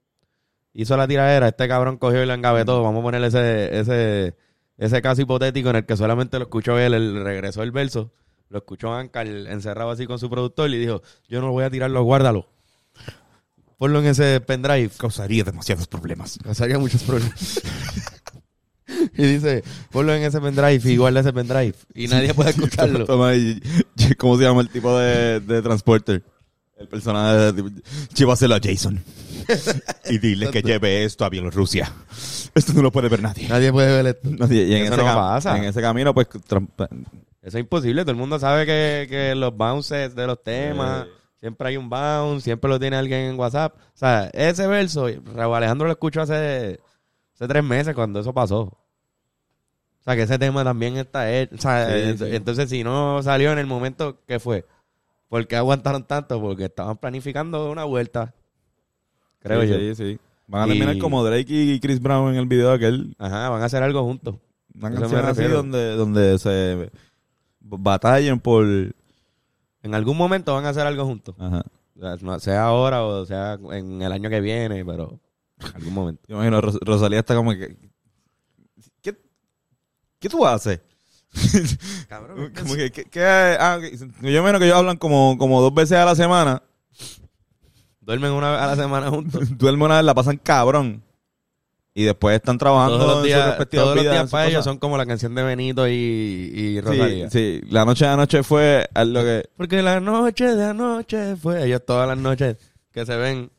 [0.74, 2.82] hizo la tiradera, este cabrón cogió y lo engavetó.
[2.84, 4.36] Vamos a ponerle ese, ese,
[4.78, 8.12] ese caso hipotético en el que solamente lo escuchó él, él regresó el verso,
[8.50, 12.04] lo escuchó Ancar encerrado así con su productor y dijo: Yo no voy a tirarlo,
[12.04, 12.48] guárdalo.
[13.78, 14.92] ponlo en ese pendrive.
[14.98, 16.38] Causaría demasiados problemas.
[16.44, 17.62] Causaría muchos problemas.
[19.18, 21.76] y dice, ponlo en ese pendrive y guarda ese pendrive.
[21.94, 23.06] Y nadie puede escucharlo.
[23.06, 23.32] Toma,
[24.18, 26.24] ¿Cómo se llama el tipo de, de transporter?
[26.82, 27.72] El personaje de
[28.16, 29.04] Llévaselo a Jason.
[30.10, 31.92] y dile que lleve esto a Bielorrusia.
[32.54, 33.48] Esto no lo puede ver nadie.
[33.48, 34.30] nadie puede ver esto.
[34.30, 35.58] Nadie- y en, Eso ese no cam- pasa.
[35.58, 36.68] en ese camino, pues, tram-
[37.42, 38.02] Eso es imposible.
[38.04, 41.08] Todo el mundo sabe que, que los bounces de los temas,
[41.40, 43.76] siempre hay un bounce, siempre lo tiene alguien en WhatsApp.
[43.78, 46.80] O sea, ese verso, Raúl Alejandro lo escuchó hace,
[47.36, 48.62] hace tres meses cuando eso pasó.
[48.64, 51.56] O sea, que ese tema también está hecho.
[51.56, 52.36] O sea, Sí, ent- sí.
[52.36, 54.66] entonces si no salió en el momento que fue,
[55.32, 56.42] ¿por qué aguantaron tanto?
[56.42, 58.34] Porque estaban planificando una vuelta.
[59.40, 59.76] Creo sí, yo.
[59.78, 60.20] Sí, sí.
[60.46, 63.16] Van a Y- terminar como Drake y Chris Brown en el video aquel.
[63.18, 64.36] Ajá, van a hacer algo juntos.
[64.76, 66.92] Una canción así donde, donde se
[67.62, 68.66] batallen por...
[69.84, 71.34] En algún momento van a hacer algo juntos.
[71.40, 71.64] Ajá.
[72.26, 75.18] O sea, ahora o sea en el año que viene, pero
[75.62, 76.22] en algún momento.
[76.28, 77.78] Yo imagino, Ros- Rosalía está como que...
[79.02, 79.16] ¿Qué,
[80.20, 80.82] qué tú haces?
[82.10, 83.24] Cabrón, como que, ¿qué- qué-
[83.60, 83.80] ah,
[84.22, 86.62] yo imagino que ellos hablan como, como dos veces a la semana.
[88.02, 89.48] Duermen una vez a la semana juntos.
[89.58, 91.04] Duermen una vez, la pasan cabrón.
[91.94, 94.64] Y después están trabajando Todos los en sus días, respectivas todos los días para ellos
[94.64, 97.30] son como la canción de Benito y, y Sí, Rosalía.
[97.30, 99.50] sí, la noche de anoche fue algo que...
[99.58, 101.66] Porque la noche de anoche fue.
[101.66, 102.56] Ellos todas las noches
[102.94, 103.52] que se ven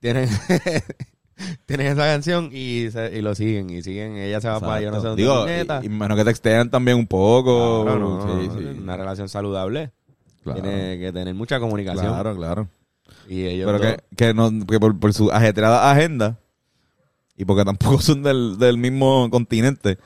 [0.00, 0.30] tienen,
[1.66, 3.70] tienen esa canción y, se- y lo siguen.
[3.70, 4.16] Y siguen.
[4.16, 5.22] Ella se va para yo no sé dónde.
[5.22, 5.46] Digo,
[5.82, 7.84] y, y menos que textean también un poco.
[7.84, 8.78] Claro, no, sí, no, sí.
[8.82, 9.92] Una relación saludable.
[10.42, 10.62] Claro.
[10.62, 12.06] Tiene que tener mucha comunicación.
[12.06, 12.68] Claro, claro.
[13.28, 16.38] Y ellos Pero que, que, no, que por, por su ajetreada agenda
[17.36, 19.98] y porque tampoco son del, del mismo continente.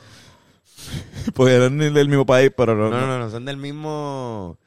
[1.35, 2.91] porque eran del mismo país, pero no.
[2.91, 4.59] No, no, no, son del mismo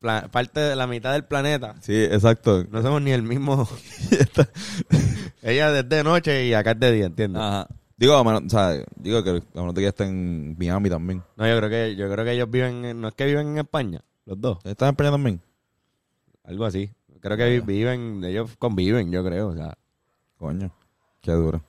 [0.00, 1.74] parte de la mitad del planeta.
[1.80, 2.64] Sí, exacto.
[2.70, 3.68] No somos ni el mismo.
[5.42, 7.40] Ella es de noche y acá es de día, ¿entiendes?
[7.42, 7.68] Ajá.
[7.96, 11.22] Digo, o sea, digo que a menos que está en Miami también.
[11.36, 13.58] No, yo creo que yo creo que ellos viven, en- no es que viven en
[13.58, 15.40] España, los dos, ¿Están en España también?
[16.44, 16.92] algo así.
[17.20, 19.76] Creo que vi- viven, ellos conviven, yo creo, o sea,
[20.36, 20.70] Coño.
[21.20, 21.60] Qué duro.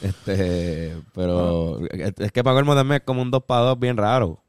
[0.00, 3.96] este, pero es, es que para colmo también es como un 2 para 2 bien
[3.96, 4.40] raro.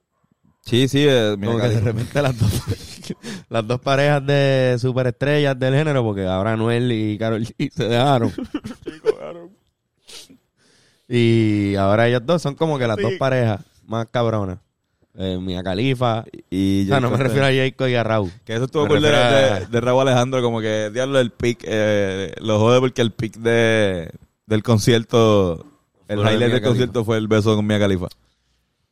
[0.65, 1.05] Sí, sí.
[1.07, 2.51] Eh, mira, Como que de repente las dos,
[3.49, 8.33] las dos parejas de superestrellas del género, porque ahora Noel y Carol G se dejaron.
[11.07, 14.57] y ahora ellos dos son como que las dos parejas más cabronas.
[15.17, 16.25] Eh, Mia Califa.
[16.49, 18.31] y O sea, no me refiero a Jacob y a Raúl.
[18.43, 21.59] Que eso estuvo cool de, a- de, de Raúl Alejandro, como que diablo el pick,
[21.63, 24.11] eh, lo jode porque el pick de,
[24.45, 25.65] del concierto,
[26.09, 28.07] el highlight del concierto fue el beso con Mia Khalifa.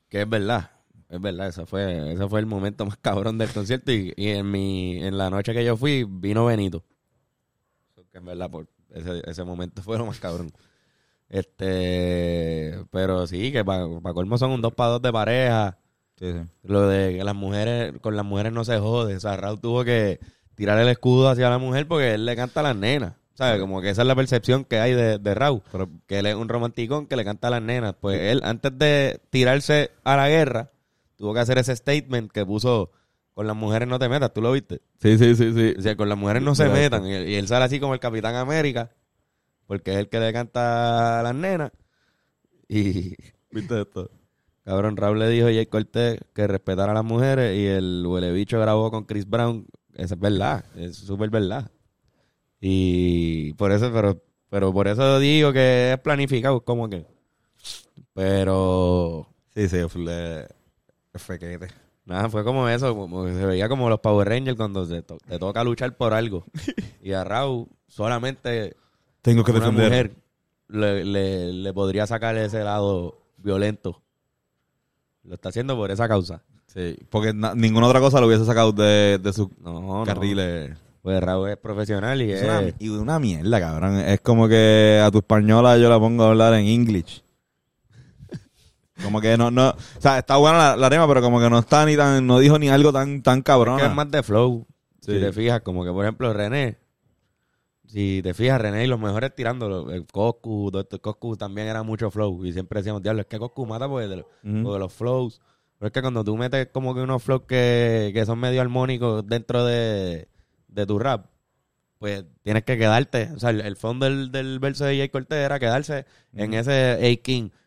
[0.08, 0.70] Que es verdad.
[1.14, 3.92] Es verdad, ese fue, ese fue el momento más cabrón del concierto.
[3.92, 6.84] Y, y en mi, en la noche que yo fui, vino Benito.
[8.12, 10.52] Que en verdad, por ese, ese momento fue lo más cabrón.
[11.30, 15.78] Este, pero sí, que para colmo son un dos para dos de pareja.
[16.18, 16.40] Sí, sí.
[16.64, 19.16] Lo de que las mujeres, con las mujeres no se jode.
[19.16, 20.20] O sea, Raúl tuvo que
[20.56, 23.14] tirar el escudo hacia la mujer porque él le canta a las nenas.
[23.36, 23.60] ¿Sabes?
[23.60, 25.62] Como que esa es la percepción que hay de, de Raúl.
[25.72, 27.96] Pero- que él es un romanticón que le canta a las nenas.
[28.00, 30.70] Pues él, antes de tirarse a la guerra,
[31.16, 32.92] tuvo que hacer ese statement que puso
[33.34, 34.34] con las mujeres no te metas.
[34.34, 34.82] ¿Tú lo viste?
[35.00, 35.76] Sí, sí, sí, sí.
[35.78, 37.06] O sea, con las mujeres no se metan.
[37.06, 38.92] Y, y él sale así como el Capitán América,
[39.66, 41.72] porque es el que le canta a las nenas.
[42.68, 43.16] Y
[43.52, 44.10] ¿Viste esto?
[44.66, 48.32] cabrón, Raúl le dijo a Jay Cortés que respetara a las mujeres y el huele
[48.32, 49.68] bicho grabó con Chris Brown.
[49.94, 51.70] Eso es verdad, es súper verdad.
[52.62, 57.06] Y por eso, pero, pero por eso digo que es planificado, como que.
[58.14, 60.48] Pero Sí, sí, fue
[61.20, 61.68] fequete.
[62.06, 65.18] Nada, fue como eso, como que se veía como los Power Rangers cuando se to-
[65.26, 66.46] te toca luchar por algo.
[67.02, 68.76] Y a Raúl solamente
[69.22, 69.86] Tengo que una defender.
[69.90, 70.16] mujer
[70.70, 74.02] le, le, le podría sacar ese lado violento.
[75.24, 76.42] Lo está haciendo por esa causa.
[76.68, 80.04] Sí, porque na- ninguna otra cosa lo hubiese sacado de, de sus No, no.
[80.06, 80.78] carriles.
[81.02, 82.48] Pues Raúl es profesional y Es es...
[82.50, 84.00] una, y una mierda, cabrón.
[84.00, 87.23] Es como que a tu española yo la pongo a hablar en English.
[89.02, 91.86] Como que no, no, o sea, está buena la, la pero como que no está
[91.86, 93.80] ni tan, no dijo ni algo tan, tan cabrón.
[93.80, 94.68] que es más de flow.
[95.02, 95.14] Sí.
[95.14, 96.78] Si te fijas, como que por ejemplo René.
[97.88, 99.92] Si te fijas, René y los mejores tirándolo.
[99.92, 102.44] El Coscu, Doctor Coscu también era mucho flow.
[102.46, 104.64] Y siempre decíamos, diablo, es que Coscu mata porque de, los- Ujú.
[104.64, 105.42] porque los flows.
[105.78, 109.28] Pero es que cuando tú metes como que unos flows que, que son medio armónicos
[109.28, 110.28] dentro de,
[110.70, 111.26] de tu rap,
[112.00, 113.30] pues tienes que quedarte.
[113.36, 116.98] O sea, el, el fondo del, del verso de Jay Cortez era quedarse en ese
[117.02, 117.63] Hey King, chicken infinite, Hey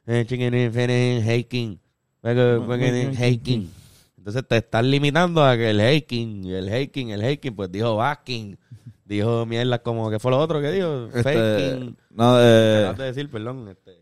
[4.18, 7.38] Entonces te estás limitando a que el Hey King, y el Hey King, el Hey
[7.38, 8.56] King, pues dijo Basking.
[9.04, 11.06] dijo mierda como que fue lo otro que dijo.
[11.14, 11.96] Este, Faking.
[12.10, 13.68] no, eh, de decir, perdón.
[13.68, 13.92] Este,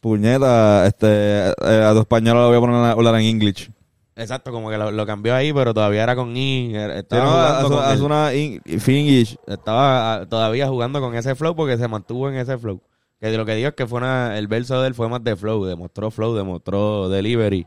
[0.00, 1.52] puñeta, este, eh,
[1.84, 3.70] a tu español lo voy a poner a hablar en English.
[4.16, 6.74] exacto, como que lo, lo cambió ahí, pero todavía era con I.
[6.74, 8.62] era- Sí, Estaba, no, con una in-
[9.46, 12.80] estaba ah, todavía jugando con ese flow porque se mantuvo en ese flow.
[13.24, 15.24] Que de lo que digo es que fue una, el verso de él fue más
[15.24, 17.66] de flow, demostró flow, demostró delivery.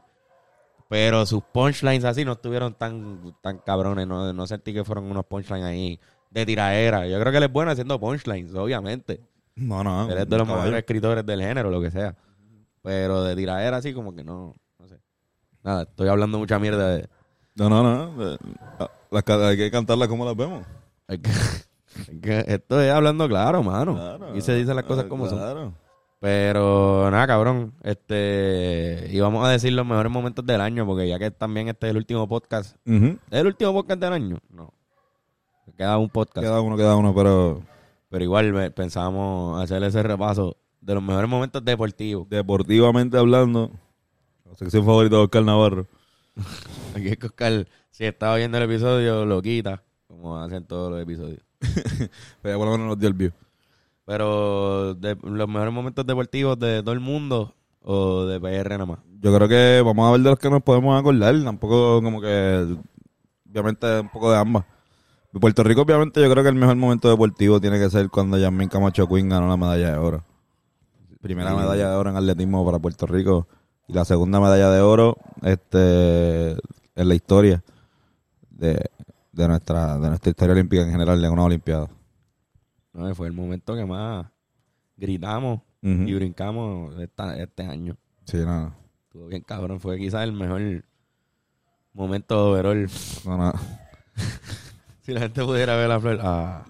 [0.87, 5.25] Pero sus punchlines así no estuvieron tan, tan cabrones, no, no sentí que fueron unos
[5.25, 7.07] punchlines ahí de tiraera.
[7.07, 9.19] Yo creo que él es bueno haciendo punchlines, obviamente.
[9.55, 10.07] No, no.
[10.11, 12.15] él es de los mejores escritores del género, lo que sea.
[12.83, 14.99] Pero de tiraera así como que no, no sé.
[15.63, 17.09] Nada, estoy hablando mucha mierda de...
[17.55, 18.37] No, no, no.
[19.09, 20.63] las hay que cantarlas como las vemos.
[21.07, 21.31] hay que-
[22.47, 23.95] esto es hablando claro, mano.
[23.95, 24.35] Claro.
[24.35, 25.75] y se dicen las cosas Ah, como son.
[26.19, 27.73] Pero nada, cabrón.
[27.83, 29.07] Este.
[29.11, 31.91] Y vamos a decir los mejores momentos del año, porque ya que también este es
[31.91, 32.75] el último podcast.
[32.85, 34.37] ¿Es el último podcast del año?
[34.49, 34.73] No.
[35.77, 36.39] Queda un podcast.
[36.45, 37.61] Queda uno, queda uno, pero
[38.09, 42.27] Pero igual eh, pensamos hacer ese repaso de los mejores momentos deportivos.
[42.29, 43.69] deportivamente hablando,
[44.49, 45.85] la sección favorita de Oscar Navarro.
[46.95, 51.01] Aquí es que Oscar, si estaba viendo el episodio, lo quita, como hacen todos los
[51.01, 51.41] episodios.
[52.41, 53.31] Pero ya por lo menos nos dio el view.
[54.05, 58.99] Pero de los mejores momentos deportivos de todo el mundo o de PR nada más.
[59.19, 61.35] Yo creo que vamos a ver de los que nos podemos acordar.
[61.43, 62.77] Tampoco como que,
[63.49, 64.65] obviamente, un poco de ambas.
[65.33, 68.37] De Puerto Rico, obviamente, yo creo que el mejor momento deportivo tiene que ser cuando
[68.37, 70.23] Yasmin Camacho Quinn ganó la medalla de oro.
[71.21, 71.57] Primera Sí.
[71.57, 73.47] medalla de oro en atletismo para Puerto Rico
[73.87, 77.63] y la segunda medalla de oro este en la historia
[78.51, 78.89] de,
[79.37, 81.87] de nuestra de nuestra historia olímpica en general de una olimpiada.
[82.93, 84.25] No, fue el momento que más
[84.97, 87.95] gritamos y brincamos esta- este año.
[88.25, 89.79] Sí, no, Estuvo bien cabrón.
[89.79, 90.83] Fue quizás el mejor
[91.93, 92.89] momento overall.
[93.25, 93.53] no, no.
[95.03, 96.19] Si la gente pudiera ver la flor.
[96.21, 96.65] Ah,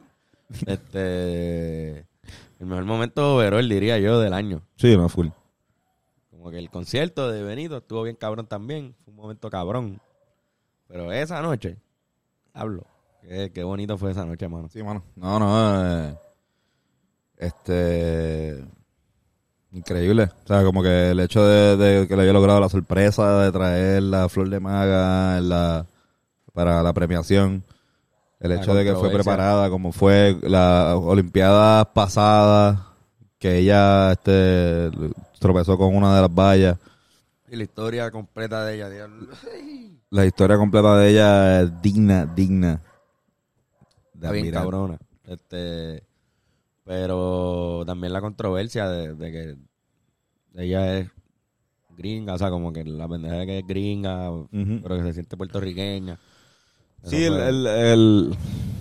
[0.67, 2.05] este.
[2.59, 4.61] El mejor momento overall, diría yo, del año.
[4.75, 5.29] Sí, no, full.
[6.29, 8.93] Como que el concierto de Benito estuvo bien cabrón también.
[9.03, 9.99] Fue un momento cabrón.
[10.87, 11.77] Pero esa noche,
[12.57, 12.85] hablo.
[13.21, 14.69] Qué, qué bonito fue esa noche, mano.
[14.69, 15.03] Sí, mano.
[15.15, 16.07] No, no.
[16.09, 16.15] eh,
[17.37, 18.65] este.
[19.71, 20.29] Increíble.
[20.43, 23.51] O sea, como que el hecho de, de que le haya logrado la sorpresa de
[23.51, 25.85] traer la flor de maga en la,
[26.53, 27.63] para la premiación.
[28.39, 32.93] El La hecho de que fue preparada, como fue la Olimpiada pasada,
[33.39, 34.91] que ella este,
[35.39, 36.77] tropezó con una de las vallas.
[37.49, 38.89] Y la historia completa de ella.
[38.89, 39.09] Dios.
[40.09, 42.81] La historia completa de ella es digna, digna.
[44.13, 44.63] De bien admirar.
[44.63, 44.97] cabrona.
[45.25, 46.03] Este,
[46.85, 49.57] pero también la controversia de, de que
[50.55, 51.09] ella es
[51.97, 55.35] gringa, o sea, como que la pendeja de que es gringa, pero que se siente
[55.35, 56.17] puertorriqueña.
[57.01, 58.37] Eso Sí, el, el,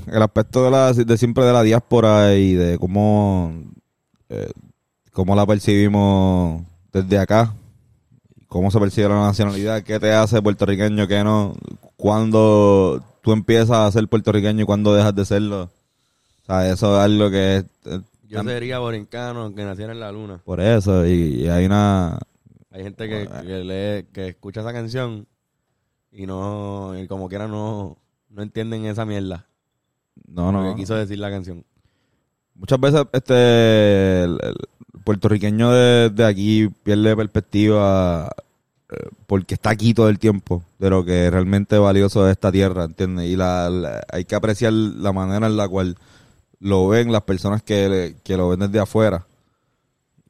[0.06, 3.52] el aspecto de, la, de siempre de la diáspora y de cómo,
[4.28, 4.50] eh,
[5.12, 6.62] cómo la percibimos
[6.92, 7.54] desde acá,
[8.48, 11.54] cómo se percibe la nacionalidad, qué te hace puertorriqueño, qué no,
[11.96, 15.62] cuando tú empiezas a ser puertorriqueño y cuando dejas de serlo.
[16.42, 20.12] O sea, eso es algo que es, eh, Yo sería borincano aunque naciera en la
[20.12, 20.40] luna.
[20.44, 22.18] por eso, y, y hay una...
[22.70, 25.26] Hay gente que, que lee, que escucha esa canción
[26.12, 27.96] y no, y como quiera no,
[28.28, 29.46] no entienden esa mierda.
[30.28, 30.70] No, Lo no.
[30.70, 31.64] que quiso decir la canción.
[32.54, 34.54] Muchas veces este el, el
[35.06, 38.28] puertorriqueño de, de aquí pierde perspectiva
[38.90, 42.50] eh, porque está aquí todo el tiempo de lo que es realmente valioso de esta
[42.50, 43.26] tierra, ¿entiendes?
[43.30, 45.96] Y la, la- hay que apreciar la manera en la cual
[46.58, 49.26] lo ven las personas que, que lo ven desde afuera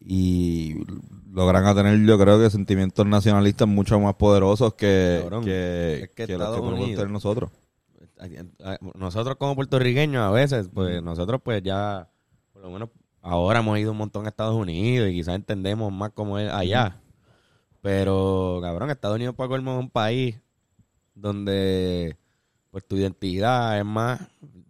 [0.05, 0.75] y
[1.33, 6.09] logran a tener yo creo que sentimientos nacionalistas mucho más poderosos que, Cabrón, que, es
[6.11, 7.51] que que los que podemos tener nosotros.
[8.95, 12.09] Nosotros como puertorriqueños a veces, pues nosotros pues ya,
[12.53, 12.89] por lo menos
[13.27, 17.01] ahora hemos ido un montón a Estados Unidos y quizás entendemos más cómo es allá.
[17.83, 20.41] Pero, cabrón, Estados Unidos para colmo es un país
[21.15, 22.17] donde
[22.71, 24.21] pues tu identidad es más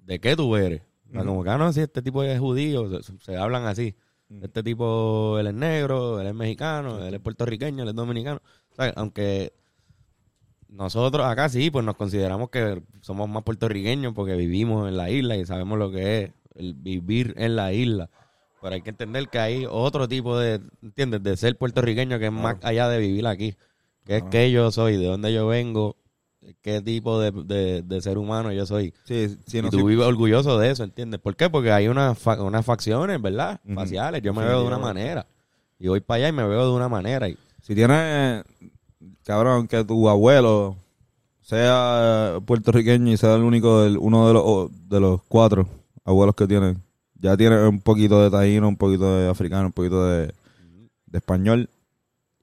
[0.04, 0.82] de qué tú eres.
[1.08, 3.94] O sea, Como que, ah, no, si este tipo es judío, se, se hablan así.
[4.42, 8.40] Este tipo, él es negro, él es mexicano, él es puertorriqueño, él es dominicano.
[8.72, 9.52] O sea, aunque
[10.68, 15.36] nosotros acá sí, pues nos consideramos que somos más puertorriqueños porque vivimos en la isla
[15.36, 18.10] y sabemos lo que es el vivir en la isla.
[18.66, 21.22] Pero hay que entender que hay otro tipo de, ¿entiendes?
[21.22, 23.55] De ser puertorriqueño que es más allá de vivir aquí.
[24.05, 25.94] Que es que yo soy, de dónde yo vengo,
[26.62, 28.92] qué tipo de, de- de ser humano yo soy.
[29.05, 29.85] Sí, sí, y tú sí.
[29.85, 31.20] vives orgulloso de eso, ¿entiendes?
[31.20, 31.48] ¿Por qué?
[31.48, 33.61] Porque hay unas, fa- unas facciones, ¿verdad?
[33.72, 34.20] Faciales.
[34.22, 35.29] Yo me veo de una manera.
[35.79, 37.29] Y voy para allá y me veo de una manera.
[37.29, 38.42] Y, Si tienes,
[39.22, 40.74] cabrón, que tu abuelo
[41.40, 45.68] sea puertorriqueño y sea el único, del, uno de los, de los cuatro
[46.05, 46.76] abuelos que tiene,
[47.18, 50.35] ya tiene un poquito de taíno, un poquito de africano, un poquito de,
[51.12, 51.70] español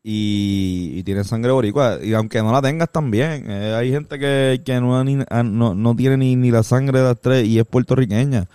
[0.04, 2.00] y, tiene sangre boricua.
[2.04, 5.76] Y aunque no la tengas también, eh, hay gente que, que no, ni- ah, no,
[5.76, 8.48] no tiene ni, ni la sangre de las tres y es puertorriqueña.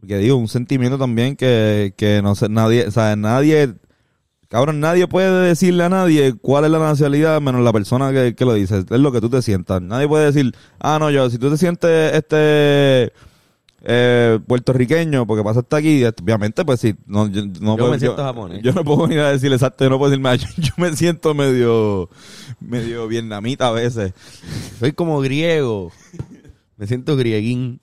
[0.00, 3.74] Porque digo, un sentimiento también que, que no sé, nadie, o sea, nadie,
[4.48, 8.44] cabrón, nadie puede decirle a nadie cuál es la nacionalidad menos la persona que, que
[8.46, 8.78] lo dice.
[8.78, 9.82] Es lo que tú te sientas.
[9.82, 13.12] Nadie puede decir, ah, no, yo, si tú te sientes este
[13.82, 17.98] eh, puertorriqueño porque pasaste aquí, este, obviamente, pues sí, no, yo, no Yo puedo- me
[17.98, 18.62] siento japonés.
[18.62, 21.34] Yo no puedo venir a decir exacto, yo no puedo decirme, yo, yo me siento
[21.34, 22.08] medio,
[22.60, 24.12] medio vietnamita a veces.
[24.78, 25.92] Soy como griego.
[26.76, 27.80] Me siento grieguín.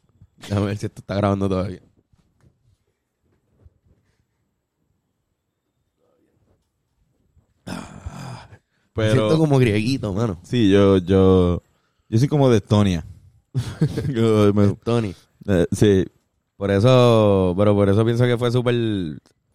[0.52, 1.82] A ver si esto está grabando todavía.
[8.96, 10.40] Me siento como grieguito, mano.
[10.44, 11.62] sí, yo, yo,
[12.10, 13.06] yo soy como de Estonia.
[14.14, 15.16] Yo me- Tony.
[15.48, 16.06] Eh, sí,
[16.56, 18.76] Por eso, pero por eso pienso que fue súper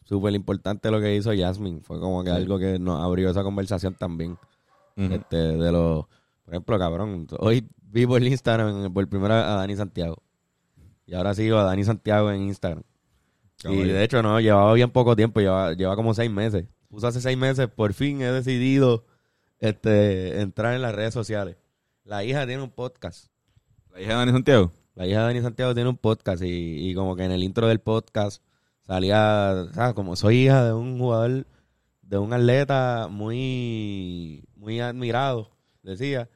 [0.05, 1.81] súper importante lo que hizo Jasmine.
[1.83, 4.37] Fue como que algo que nos abrió esa conversación también.
[4.97, 6.05] Este, de los,
[6.45, 10.23] por ejemplo, cabrón, hoy vi por el Instagram por primera vez a Dani Santiago.
[11.07, 12.83] Y ahora sigo a Dani Santiago en Instagram.
[13.65, 16.67] Y de hecho, no, llevaba bien poco tiempo, lleva, lleva como seis meses.
[16.89, 19.07] Puso hace seis meses, por fin he decidido
[19.61, 21.57] este, entrar en las redes sociales.
[22.05, 23.29] La hija tiene un podcast.
[23.93, 24.73] La hija de Dani Santiago.
[24.95, 27.67] La hija de Dani Santiago tiene un podcast y, y como que en el intro
[27.67, 28.43] del podcast
[28.87, 29.95] salía, ¿sabes?
[29.95, 31.47] Como soy hija de un jugador,
[32.03, 35.51] de un atleta muy, muy admirado,
[35.83, 36.29] decía.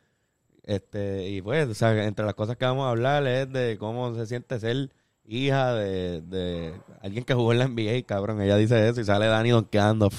[0.63, 4.15] Este, y pues, o sea, entre las cosas que vamos a hablar es de cómo
[4.15, 4.91] se siente ser
[5.25, 8.41] hija de, de alguien que jugó en la NBA, cabrón.
[8.41, 10.11] Ella dice eso y sale Dani donkeando.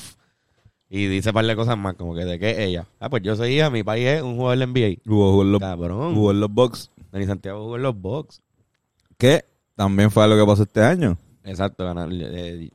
[0.89, 2.88] Y dice un par de cosas más, como que de qué ella.
[3.00, 5.02] Ah, pues yo soy hija, mi país es un jugador de NBA.
[5.06, 6.15] Jugó, jugó en los, Cabrón.
[6.15, 6.91] jugó en los Bucks.
[7.17, 8.41] Dani Santiago jugó en los Bucks.
[9.17, 9.43] Que
[9.75, 11.17] también fue lo que pasó este año.
[11.43, 12.69] Exacto, ganar, eh,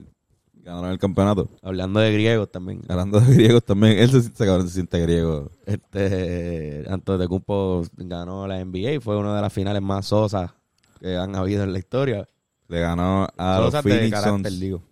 [0.55, 1.48] Ganaron el campeonato.
[1.62, 2.83] hablando de griegos también.
[2.88, 3.98] Hablando de griegos también.
[3.98, 5.50] Él se, se, cabrón, se siente griego.
[5.66, 10.52] Este, Antonio de Cumpo ganó la NBA y fue una de las finales más sosas
[11.00, 12.28] que han habido en la historia.
[12.68, 14.61] Le ganó a los Phoenix Suns.
[14.61, 14.83] digo.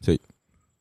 [0.00, 0.20] Sí.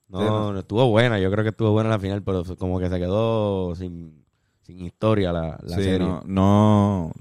[0.09, 0.53] No, Sí, no.
[0.53, 3.73] no estuvo buena, yo creo que estuvo buena la final, pero como que se quedó
[3.75, 4.23] sin,
[4.61, 5.99] sin historia la, la sí, serie.
[6.07, 7.11] no, no.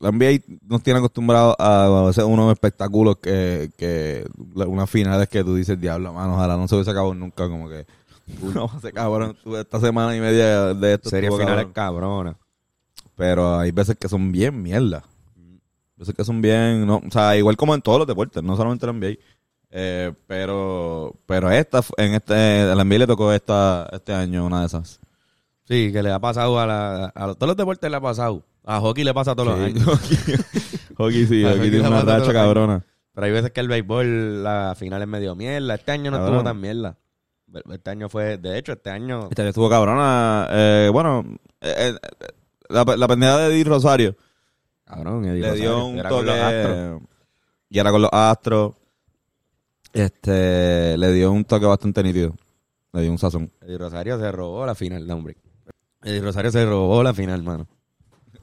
[0.00, 5.56] La NBA nos tiene acostumbrados a hacer unos espectáculos que, que unas finales que tú
[5.56, 7.84] dices, diablo, mano, ojalá no se hubiese acabado nunca, como que
[8.54, 11.10] no se cabrón, tuve esta semana y media de esto.
[11.10, 11.72] Series finales cabrón.
[11.72, 12.36] cabronas.
[13.16, 15.02] Pero hay veces que son bien mierda.
[15.96, 18.86] Veces que son bien, no, o sea, igual como en todos los deportes, no solamente
[18.86, 19.18] en la NBA.
[19.70, 24.60] Eh, pero, pero esta, en este, a la NBA le tocó esta, este año una
[24.60, 25.00] de esas.
[25.64, 28.44] Sí, que le ha pasado a, la, a todos los deportes le ha pasado.
[28.70, 29.82] A hockey le pasa todos los años.
[30.98, 32.84] Hockey sí, A hockey hockey tiene una racha cabrona.
[33.14, 35.74] Pero hay veces que el béisbol, la final es medio mierda.
[35.74, 36.98] Este año no estuvo tan mierda.
[37.72, 40.46] Este año fue, de hecho, este año Esta vez estuvo cabrona.
[40.50, 41.24] Eh, bueno,
[41.62, 41.94] eh, eh,
[42.68, 44.16] la, la pendeja de Eddie Rosario
[44.84, 46.98] Cabrón, Eddie le dio un era toque.
[47.70, 48.74] Y era con los astros.
[49.94, 52.34] Este, le dio un toque bastante nítido.
[52.92, 53.50] Le dio un sazón.
[53.62, 55.38] Eddie Rosario se robó la final, no, hombre.
[56.02, 57.66] Eddie Rosario se robó la final, mano.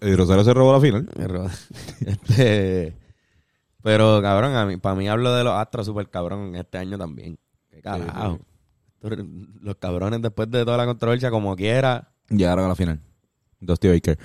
[0.05, 1.09] Eddie Rosario se robó la final.
[1.15, 1.49] Robó.
[2.05, 2.95] Este,
[3.81, 7.39] pero, cabrón, a mí, para mí hablo de los Astros super cabrón este año también.
[7.69, 8.39] Qué carajo.
[9.61, 12.11] Los cabrones después de toda la controversia, como quiera.
[12.29, 12.99] Llegaron a la final.
[13.59, 14.17] Dusty Baker.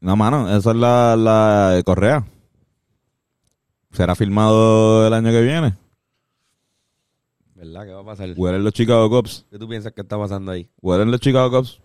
[0.00, 2.24] No, mano, esa es la, la de Correa.
[3.90, 5.74] Será filmado el año que viene.
[7.54, 7.86] ¿Verdad?
[7.86, 8.34] ¿Qué va a pasar?
[8.36, 9.46] Huelen los Chicago Cubs.
[9.50, 10.68] ¿Qué tú piensas que está pasando ahí?
[10.80, 11.80] Huelen los Chicago Cubs.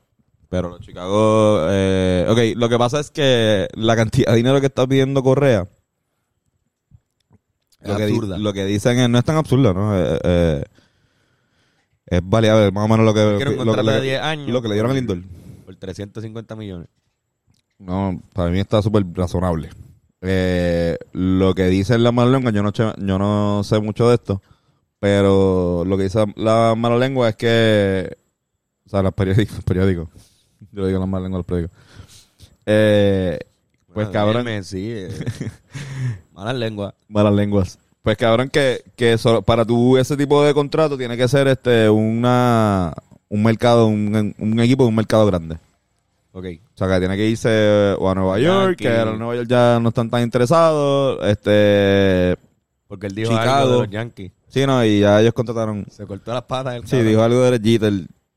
[0.49, 1.59] Pero los Chicago...
[1.69, 5.67] Eh, ok, lo que pasa es que la cantidad de dinero que está pidiendo Correa...
[7.81, 9.97] Es Lo que, lo dicen es, no es tan absurdo, ¿no?
[9.97, 10.63] Eh, eh,
[12.07, 13.45] es variable, más o menos lo que...
[13.45, 14.49] Lo, contrato que- de 10 años.
[14.49, 15.19] lo que le dieron a Lindor.
[15.65, 16.87] Por 350 millones.
[17.77, 19.69] No, para mí está súper razonable.
[20.21, 24.15] Eh, lo que dice la mala lengua, yo no, che- yo no sé mucho de
[24.15, 24.41] esto,
[24.99, 28.17] pero lo que dice la mala lengua es que,
[28.85, 30.09] o sea, los periódicos, los periódicos,
[30.71, 31.77] yo le digo la mala lengua a los periódicos.
[32.65, 33.39] Eh,
[33.87, 34.85] pues Bueno, cabrón, sí.
[34.91, 35.09] eh,
[36.33, 36.93] malas lenguas.
[37.07, 37.79] malas lenguas.
[38.03, 41.89] Pues cabrón que, que so- para tu ese tipo de contrato tiene que ser este
[41.89, 42.93] una
[43.27, 45.57] un mercado, un, un equipo de un mercado grande.
[46.31, 46.45] Ok.
[46.75, 49.79] O sea, que tiene que irse o a Nueva York, que a Nueva York ya
[49.79, 51.19] no están tan interesados.
[51.27, 52.37] Este.
[52.87, 53.51] Porque él dijo Chicago.
[53.51, 54.31] algo de los Yankees.
[54.47, 55.85] Sí, no, y ya ellos contrataron.
[55.91, 56.75] Se cortó las patas.
[56.75, 57.07] El Sí, cabrón.
[57.07, 57.93] dijo algo de Jeter.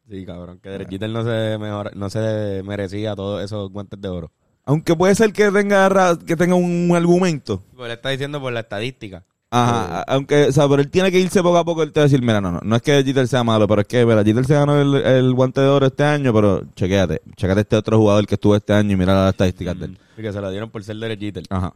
[0.08, 4.08] Sí, cabrón, que Derek Jeter no se, mejor, no se merecía todos esos guantes de
[4.08, 4.30] oro.
[4.64, 7.62] Aunque puede ser que tenga, que tenga un argumento.
[7.76, 9.24] Pues le está diciendo por la estadística.
[9.50, 11.82] Ajá, a- aunque, o sea, pero él tiene que irse poco a poco.
[11.82, 13.82] Él te va a decir, mira, no, no, no es que Jeter sea malo, pero
[13.82, 17.20] es que, mira, Jeter se ganó el, el guante de oro este año, pero chequéate,
[17.36, 19.98] chequéate este otro jugador que estuvo este año y mira las estadísticas de él.
[20.16, 21.44] Y que se lo dieron por ser Derek Jeter.
[21.50, 21.74] Ajá.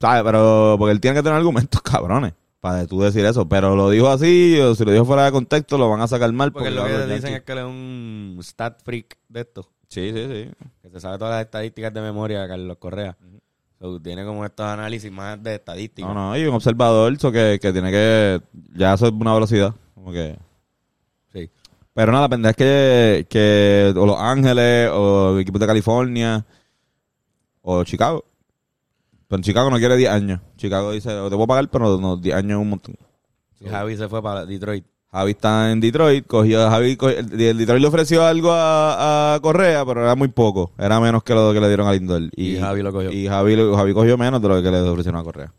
[0.00, 0.22] ¿Sabes?
[0.24, 3.48] Pero, porque él tiene que tener argumentos, cabrones, para tú decir eso.
[3.48, 6.32] Pero lo dijo así, o si lo dijo fuera de contexto, lo van a sacar
[6.32, 6.52] mal.
[6.52, 9.68] Porque lo que los dicen es que él es un stat freak de esto.
[9.88, 10.50] Sí, sí, sí.
[10.82, 13.16] Que se sabe todas las estadísticas de memoria, Carlos Correa.
[13.80, 16.06] So, tiene como estos análisis más de estadística.
[16.06, 18.40] No, no, y un observador so que, que tiene que.
[18.74, 19.74] Ya eso es una velocidad.
[19.94, 20.36] Como que.
[21.32, 21.50] Sí.
[21.94, 26.44] Pero nada, pendeja es que, que o Los Ángeles, o equipos de California,
[27.62, 28.24] o Chicago.
[29.30, 30.40] Pero en Chicago no quiere 10 años.
[30.56, 32.96] Chicago dice, te puedo pagar, pero no, 10 años es un montón.
[33.60, 34.84] Y Javi se fue para Detroit.
[35.12, 39.40] Javi está en Detroit, cogió, Javi, cogió- el, el Detroit le ofreció algo a, a
[39.40, 40.72] Correa, pero era muy poco.
[40.76, 42.22] Era menos que lo que le dieron a Lindor.
[42.34, 43.12] Y Javi lo cogió.
[43.12, 45.52] Y Javi, Javi cogió menos de lo que le ofrecieron a Correa.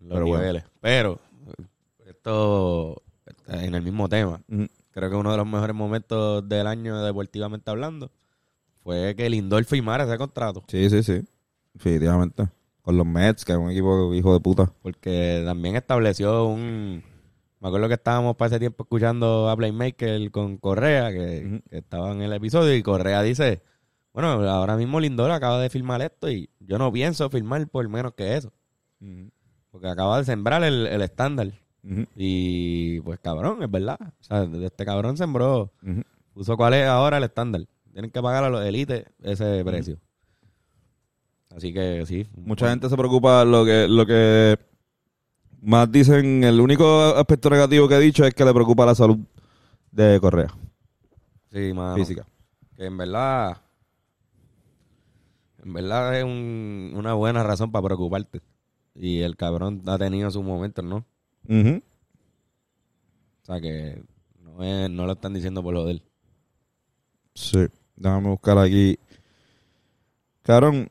[0.00, 0.38] Los Pero bueno.
[0.42, 0.64] niveles.
[0.80, 1.18] Pero,
[2.06, 3.02] esto
[3.48, 4.40] en el mismo tema.
[4.92, 8.10] Creo que uno de los mejores momentos del año, deportivamente hablando,
[8.82, 10.62] fue que Lindor firmara ese contrato.
[10.68, 11.22] Sí, sí, sí.
[11.76, 12.48] Definitivamente.
[12.82, 14.72] Con los Mets, que es un equipo hijo de puta.
[14.82, 17.02] Porque también estableció un...
[17.60, 22.12] Me acuerdo que estábamos para ese tiempo escuchando a Playmaker con Correa, que, que estaba
[22.12, 23.62] en el episodio, y Correa dice,
[24.12, 28.14] bueno, ahora mismo Lindor acaba de firmar esto y yo no pienso firmar por menos
[28.14, 28.52] que eso.
[29.70, 31.52] Porque acaba de sembrar el, el estándar.
[32.14, 33.98] Y pues cabrón, es verdad.
[34.00, 35.72] O sea, este cabrón sembró,
[36.34, 37.62] puso cuál es ahora el estándar.
[37.92, 39.98] Tienen que pagar a los élites ese precio.
[41.56, 42.26] Así que sí.
[42.36, 44.58] Mucha gente se preocupa lo que lo que
[45.62, 49.18] más dicen, el único aspecto negativo que he dicho es que le preocupa la salud
[49.90, 50.48] de Correa
[51.50, 51.96] Sí, mano.
[51.96, 52.26] física.
[52.76, 53.56] Que en verdad.
[55.64, 58.40] En verdad es un- una buena razón para preocuparte.
[58.94, 61.04] Y el cabrón ha tenido sus momentos, ¿no?
[61.48, 61.82] Ujú.
[63.42, 64.02] O sea que
[64.42, 66.02] no, es- no lo están diciendo por lo de él.
[67.34, 68.98] Sí, déjame buscar aquí.
[70.42, 70.88] Cabrón,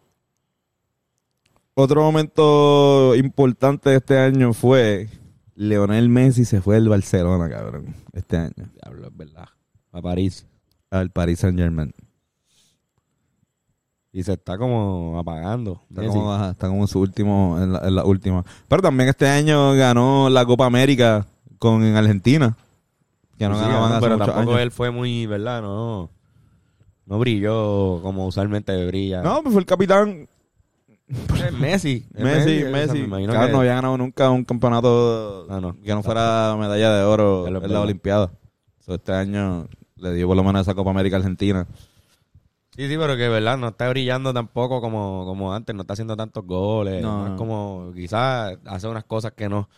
[1.76, 5.10] otro momento importante de este año fue
[5.56, 9.48] Leonel Messi se fue del Barcelona, cabrón, este año, Diablo, es verdad.
[9.92, 10.46] A París.
[10.92, 11.94] al Paris Saint Germain.
[14.12, 15.82] Y se está como apagando.
[15.90, 16.14] Está Messi.
[16.14, 18.46] como, ajá, está como su último, en la, en la última.
[18.70, 21.26] Pero también este año ganó la Copa América
[21.60, 22.56] con en Argentina.
[23.38, 24.60] Que no Sí, ganaban hace pero tampoco años.
[24.62, 25.62] él fue muy, ¿verdad?
[25.62, 26.10] No,
[27.06, 29.22] no brilló como usualmente brilla.
[29.22, 30.30] No, pues fue el capitán
[31.46, 32.06] Es Messi.
[32.14, 32.94] Es Messi, sea, Messi.
[33.00, 35.80] me imagino Claro, que- no había ganado nunca un campeonato Ah, no.
[35.82, 37.82] que no fuera medalla de oro en la.
[37.82, 38.32] Olimpiada.
[38.80, 41.68] So, este año le dio por lo menos esa Copa América Argentina.
[42.76, 46.18] Sí, sí, pero que verdad no está brillando tampoco como, como antes, no está haciendo
[46.18, 49.70] tantos goles, No, no, es como quizás hace unas cosas que no.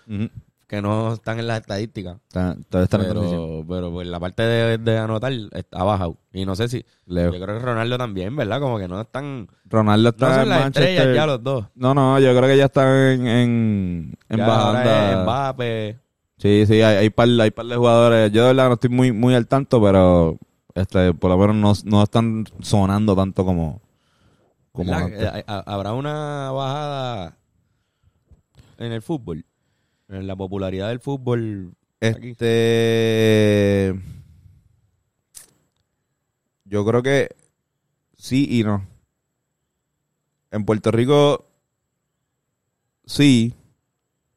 [0.68, 4.78] Que no están en las estadísticas, Está, está en pero pero pues la parte de,
[4.78, 7.32] de anotar está bajado y no sé si Leo.
[7.34, 8.59] yo creo que Ronaldo también, ¿verdad?
[8.59, 10.89] Como que no están Ronaldo no está son en las Manchester.
[10.91, 11.65] estrellas ya los dos.
[11.74, 15.99] No, no, yo creo que ya están en, en, en Ya es Mbappé,
[16.38, 18.32] Sí, sí, hay, hay, par, hay par de jugadores.
[18.32, 20.38] Yo de verdad no estoy muy, muy al tanto, pero
[20.76, 23.82] este, por lo menos no, no están sonando tanto como,
[24.72, 24.91] como.
[25.07, 27.38] Eh, ha- Habrá una bajada
[28.78, 29.43] en el fútbol,
[30.10, 31.74] en la popularidad del fútbol.
[32.01, 32.30] aquí.
[32.30, 33.95] Este.
[36.66, 37.30] Yo creo que
[38.18, 38.86] sí y no.
[40.51, 41.45] En Puerto Rico,
[43.05, 43.53] sí,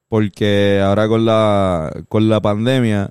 [0.08, 3.10] porque ahora con la, con la pandemia,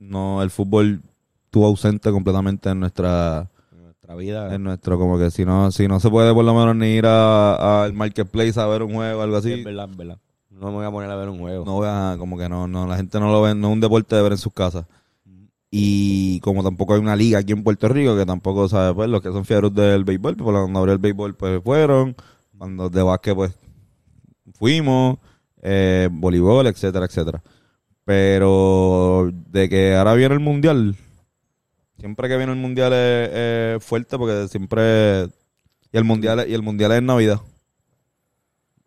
[0.00, 1.00] no, el fútbol
[1.44, 4.54] estuvo ausente completamente en nuestra, En nuestra vida.
[4.54, 7.06] en nuestro, como que si no, si no se puede por lo menos ni ir
[7.06, 10.18] a- al marketplace a ver un juego o algo así, Es verdad, es verdad.
[10.60, 11.64] No me voy a poner a ver un juego.
[11.64, 14.14] no vean, como que no, no, la gente no lo ve, no es un deporte
[14.14, 14.84] de ver en sus casas.
[15.70, 19.22] Y como tampoco hay una liga aquí en Puerto Rico, que tampoco sabe, pues los
[19.22, 22.14] que son fieros del béisbol, pues cuando abrió el béisbol, pues fueron,
[22.58, 23.54] cuando de básquet, pues
[24.52, 25.16] fuimos,
[25.62, 27.42] eh, voleibol, etcétera, etcétera.
[28.04, 30.94] Pero de que ahora viene el mundial,
[31.98, 35.30] siempre que viene el mundial es, es fuerte porque siempre
[35.92, 37.40] y el mundial y el mundial es en Navidad.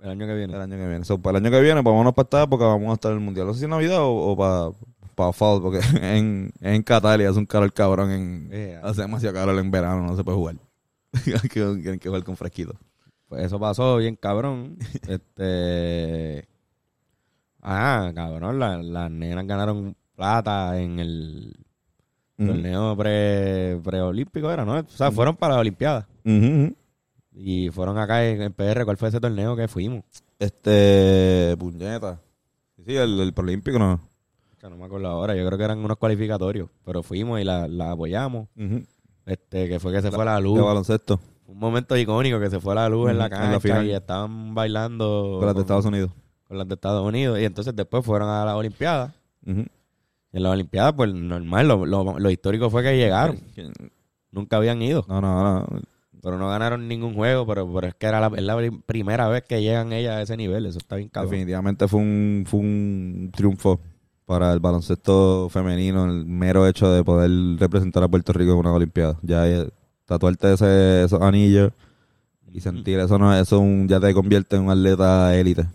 [0.03, 0.53] El año que viene.
[0.53, 1.05] El año que viene.
[1.05, 3.17] So, para el año que viene, pues vámonos para esta época, vamos a estar en
[3.19, 3.47] el mundial.
[3.47, 4.69] No sé si en Navidad o, o para,
[5.15, 8.11] para fall, porque en, en Qatar y hace un calor cabrón.
[8.11, 8.81] En, Yeah.
[8.83, 10.55] Hace demasiado calor en verano, no se puede jugar.
[11.41, 12.73] Hay que- jugar con fresquito.
[13.29, 14.77] Pues eso pasó bien cabrón.
[15.07, 16.47] este.
[17.61, 21.55] Ah, cabrón, la- las nenas ganaron plata en el
[22.37, 24.73] torneo pre, preolímpico, era, ¿no?
[24.79, 26.05] O sea, fueron para las Olimpiadas.
[26.25, 26.75] Ujú, ujú.
[27.35, 28.85] Y fueron acá en, en PR.
[28.85, 30.03] ¿Cuál fue ese torneo que fuimos?
[30.39, 32.19] Este, puñeta.
[32.75, 33.99] Sí, sí, el, el Prolímpico no.
[34.61, 35.35] No me acuerdo ahora.
[35.35, 36.69] Yo creo que eran unos cualificatorios.
[36.85, 38.47] Pero fuimos y la, la apoyamos.
[39.25, 40.55] Este, que fue que se fue la luz.
[40.57, 41.19] De baloncesto.
[41.47, 43.85] Un momento icónico que se fue la luz en la en cancha la final.
[43.87, 46.11] y estaban bailando Con las de Estados Unidos.
[46.47, 47.39] con las de Estados Unidos.
[47.39, 49.13] Y entonces después fueron a las Olimpiadas.
[49.45, 53.39] Y en las Olimpiadas, pues normal, lo, lo- lo histórico fue que llegaron.
[54.31, 55.05] Nunca habían ido.
[55.09, 55.67] No, no, no.
[56.23, 57.45] Pero no ganaron ningún juego.
[57.45, 60.21] Pero, pero es que era la, es la pri- primera vez que llegan ellas a
[60.23, 60.65] ese nivel.
[60.65, 61.29] Eso está bien cabrón.
[61.31, 63.79] Definitivamente fue un, fue un triunfo
[64.25, 68.71] para el baloncesto femenino, el mero hecho de poder representar a Puerto Rico en una
[68.73, 69.19] Olimpiada.
[69.21, 69.43] Ya
[70.05, 71.71] tatuarte ese, esos anillos
[72.51, 75.65] y sentir eso, no, eso un- ya te convierte en un atleta élite.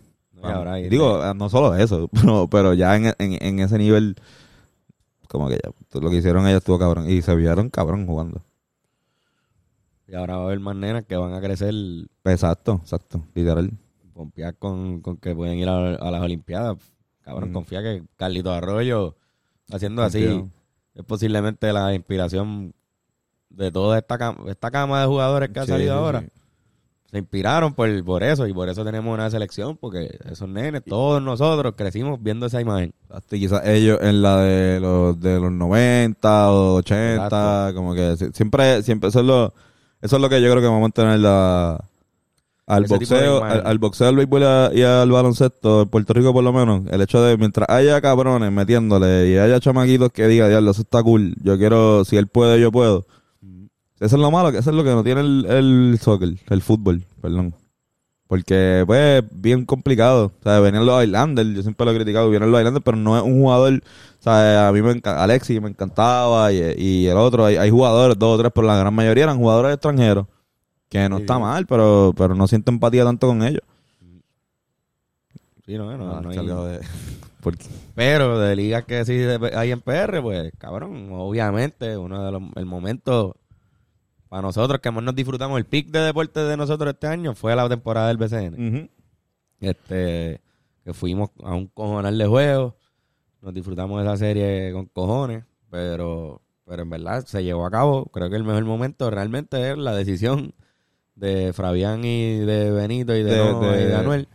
[0.89, 4.17] Digo, eh, no solo eso, pero, pero ya en, en, en ese nivel,
[5.29, 7.11] como que ya, lo que hicieron ellas estuvo cabrón.
[7.11, 8.41] Y se vieron cabrón jugando.
[10.09, 11.75] Y ahora va a haber más nenas que van a crecer
[12.25, 13.71] Exacto, exacto, literal.
[14.15, 16.77] confiar con, con que pueden ir a, a las Olimpiadas.
[17.23, 17.53] Cabrón, Mm.
[17.53, 19.15] confía que Carlito Arroyo,
[19.71, 20.43] haciendo así,
[20.95, 22.73] es posiblemente la inspiración
[23.51, 26.21] de toda esta, esta cama de jugadores que ha Sí, salido sí, ahora.
[26.23, 26.27] sí.
[27.11, 31.23] Se inspiraron por, por eso y por eso tenemos una selección, porque esos nenes, todos
[31.23, 32.93] nosotros crecimos viendo esa imagen.
[33.05, 37.75] Exacto, y quizás ellos en la de los de los 90 o 80, Exacto.
[37.77, 39.55] como que si- siempre, siempre eso es lo,
[40.01, 41.85] eso es lo que yo creo que va a mantener la,
[42.67, 44.43] al Ese boxeo, al, al boxeo, al béisbol
[44.75, 48.53] y al baloncesto, en Puerto Rico por lo menos, el hecho de mientras haya cabrones
[48.53, 52.61] metiéndole y haya chamaquitos que digan, diablo, eso está cool, yo quiero, si él puede,
[52.61, 53.07] yo puedo.
[54.01, 56.63] Eso es lo malo, que eso es lo que no tiene el, el soccer, el
[56.63, 57.55] fútbol, perdón.
[58.29, 60.33] Porque, pues, bien complicado.
[60.39, 63.17] O sea, venían los Islanders, yo siempre lo he criticado, vienen los Islanders, pero no
[63.17, 67.17] es un jugador, o sea, a mí me encanta, Alexis me encantaba y, y el
[67.17, 70.27] otro, hay, hay jugadores, dos o tres, pero la gran mayoría eran jugadores extranjeros,
[70.91, 71.23] que no Sí.
[71.23, 73.63] está mal, pero, pero no siento empatía tanto con ellos.
[75.65, 76.81] Sí, no, no, Ah, no hay- de-
[77.95, 79.13] Pero de ligas que sí
[79.55, 83.37] hay en PR, pues, cabrón, obviamente, uno de los, el momento
[84.29, 87.55] para nosotros que más nos disfrutamos, el pick de deporte de nosotros este año fue
[87.57, 88.55] la temporada del BCN.
[88.77, 88.89] Ujú.
[89.61, 90.41] Este,
[90.85, 92.75] que fuimos a un cojonal de juegos,
[93.43, 98.07] nos disfrutamos de esa serie con cojones, pero, pero en verdad se llevó a cabo.
[98.07, 100.55] Creo que el mejor momento realmente es la decisión
[101.15, 104.29] de Fabián y de Benito y de, De- de- y de Anuel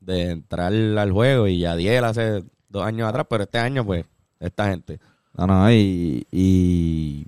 [0.00, 4.04] de entrar al juego y Yadiel hace dos años atrás, pero este año pues
[4.38, 5.00] esta gente.
[5.36, 7.26] No, no, y, y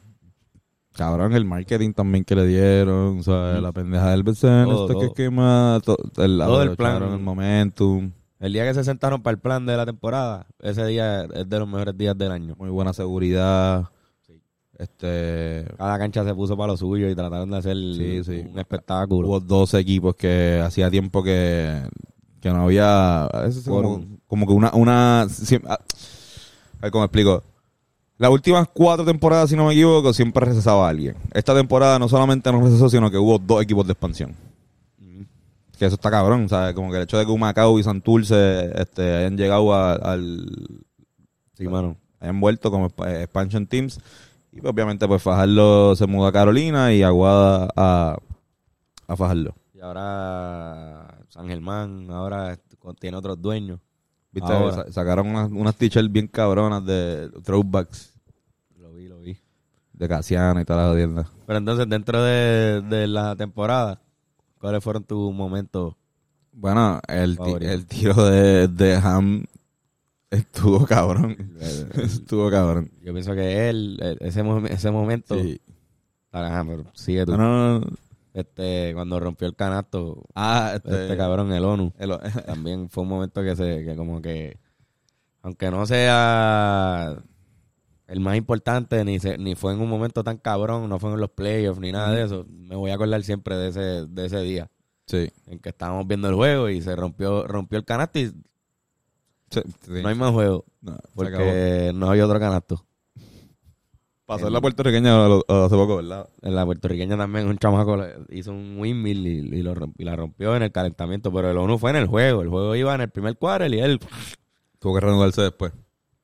[0.99, 5.07] cabrón, el marketing también que le dieron, o sea, la pendeja del BCN, Todo, este
[5.09, 7.03] que quema, to- el, Todo el plan.
[7.03, 11.23] el momentum, El día que se sentaron para el plan de la temporada, ese día
[11.25, 12.55] es de los mejores días del año.
[12.59, 13.87] muy buena seguridad,
[14.79, 18.45] este, Cada cancha se puso para lo suyo y trataron de hacer Sí, sí.
[18.53, 19.27] un espectáculo.
[19.29, 21.83] hubo dos equipos que hacía tiempo que,
[22.41, 25.79] que no había, veces como, como que una, una, siem- a
[26.83, 27.43] ver cómo explico.
[28.19, 31.15] Las últimas cuatro temporadas, si no me equivoco, siempre recesaba a alguien.
[31.33, 34.35] Esta temporada no solamente no recesó, sino que hubo dos equipos de expansión.
[35.79, 36.75] Que eso está cabrón, ¿sabes?
[36.75, 40.45] Como que el hecho de que Humacao y Santurce este, hayan llegado a- al...
[41.55, 41.97] Sí, mano.
[42.19, 44.01] hayan vuelto como expa- expansion teams.
[44.51, 48.17] Y pues, obviamente pues Fajardo se mudó a Carolina y Aguada a,
[49.07, 49.55] a Fajardo.
[49.73, 52.59] Y ahora San Germán, ahora
[52.99, 53.79] tiene otros dueños.
[54.33, 54.53] ¿Viste?
[54.53, 54.91] Ahora.
[54.93, 58.13] Sacaron unas, unas t-shirts bien cabronas de throwbacks
[58.79, 59.39] Lo vi, lo vi.
[59.93, 61.27] de Casiana y todas las audiencias.
[61.47, 64.01] Pero entonces, dentro de, de la temporada,
[64.61, 65.95] ¿cuáles fueron tus momentos?
[66.53, 69.45] Bueno, el, el tiro de, de Ham
[70.31, 71.37] estuvo cabrón.
[71.95, 72.91] estuvo cabrón.
[73.03, 75.61] Yo pienso que él, eh, ese, ese momento, Sí.
[76.31, 77.33] Ajá, pero sigue tú.
[77.33, 77.87] No, no, no.
[78.35, 81.93] Este, cuando rompió el canasto, Ah, este, este cabrón, el ONU.
[81.99, 84.59] el- también fue un momento que se que como que
[85.43, 87.17] aunque no sea
[88.07, 91.21] el más importante ni se- ni fue en un momento tan cabrón no fue en
[91.21, 94.41] los playoffs ni nada de eso me voy a acordar siempre de ese de ese
[94.41, 94.71] día
[95.07, 95.31] sí.
[95.47, 98.33] en que estábamos viendo el juego y se rompió rompió el canasto y
[99.51, 100.03] Sí, sí.
[100.03, 102.85] no hay más juego No, porque no hay otro canasto
[104.29, 106.29] Pasó en la puertorriqueña hace poco, ¿verdad?
[106.43, 110.15] en la puertorriqueña también un chamaco le- hizo un windmill y, y lo y la
[110.17, 113.01] rompió en el calentamiento pero el ONU fue en el juego el juego iba en
[113.01, 113.99] el primer cuadro y él
[114.79, 115.73] Tuvo que reanudarse después.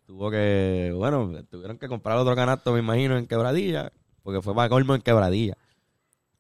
[0.07, 3.91] Tuvo que, bueno, tuvieron que comprar otro canasto, me imagino, en Quebradilla,
[4.23, 5.57] porque fue para colmo en Quebradilla.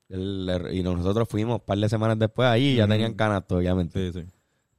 [0.09, 4.13] Y nosotros fuimos un par de semanas después ahí y ya tenían canasto, obviamente.
[4.13, 4.27] Sí, sí.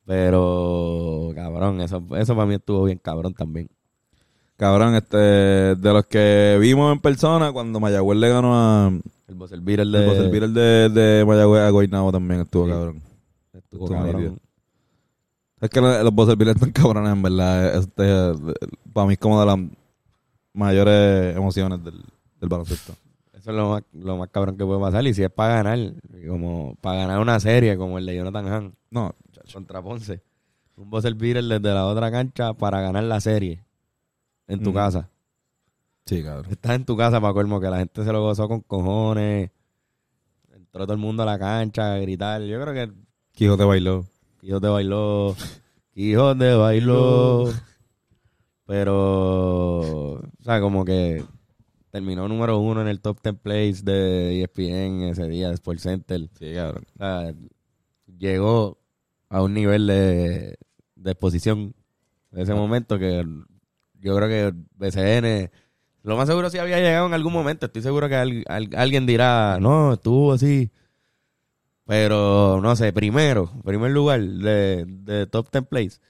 [0.05, 3.67] Pero, cabrón, eso, eso para mí estuvo bien cabrón también.
[4.57, 8.87] Cabrón, este, de los que vimos en persona cuando Mayagüez le ganó a
[9.27, 10.29] El Buzzer Beater el de...
[10.29, 12.71] Beater de, de Mayagüez a Guaynabo también estuvo Sí.
[12.71, 13.01] cabrón.
[13.51, 14.39] Estuvo Estuvo cabrón.
[15.59, 17.75] Es que los, Buzzer Beaters están cabrones, en verdad.
[17.77, 18.03] Este,
[18.93, 19.59] para mí es como de las
[20.53, 22.01] mayores emociones del,
[22.39, 22.93] del baloncesto.
[23.33, 25.05] Eso es lo más, lo más cabrón que puede pasar.
[25.05, 25.93] Y si es para ganar,
[26.27, 29.13] como para ganar una serie como el de Jonathan Hahn No,
[29.53, 30.21] contra Ponce.
[30.77, 33.64] Un buzzer beater desde la otra cancha para ganar la serie
[34.47, 34.73] en tu Mm.
[34.73, 35.09] casa.
[36.05, 36.51] sí, cabrón.
[36.51, 39.49] Estás en tu casa para colmo, que la gente se lo gozó con cojones.
[40.53, 42.41] Entró todo el mundo a la cancha a gritar.
[42.43, 42.93] Yo creo que
[43.31, 44.05] Quijote bailó.
[44.39, 45.35] Quijote bailó.
[45.93, 47.45] Quijote bailó.
[48.65, 51.23] Pero, o sea, como que
[51.91, 56.27] terminó número uno en el top 10 plays de ESPN ese día, de Sports Center.
[56.39, 56.85] Sí, cabrón.
[56.95, 57.33] O sea,
[58.17, 58.79] llegó
[59.29, 60.57] a un nivel de,
[60.95, 61.75] de exposición
[62.31, 63.23] en ese momento que
[64.05, 65.51] yo creo que BCN,
[66.03, 67.65] lo más seguro sí había llegado en algún momento.
[67.65, 70.69] Estoy seguro que al- al- alguien dirá, no, estuvo así.
[71.85, 76.01] Pero, no sé, primero, primer lugar de, de top 10 plays.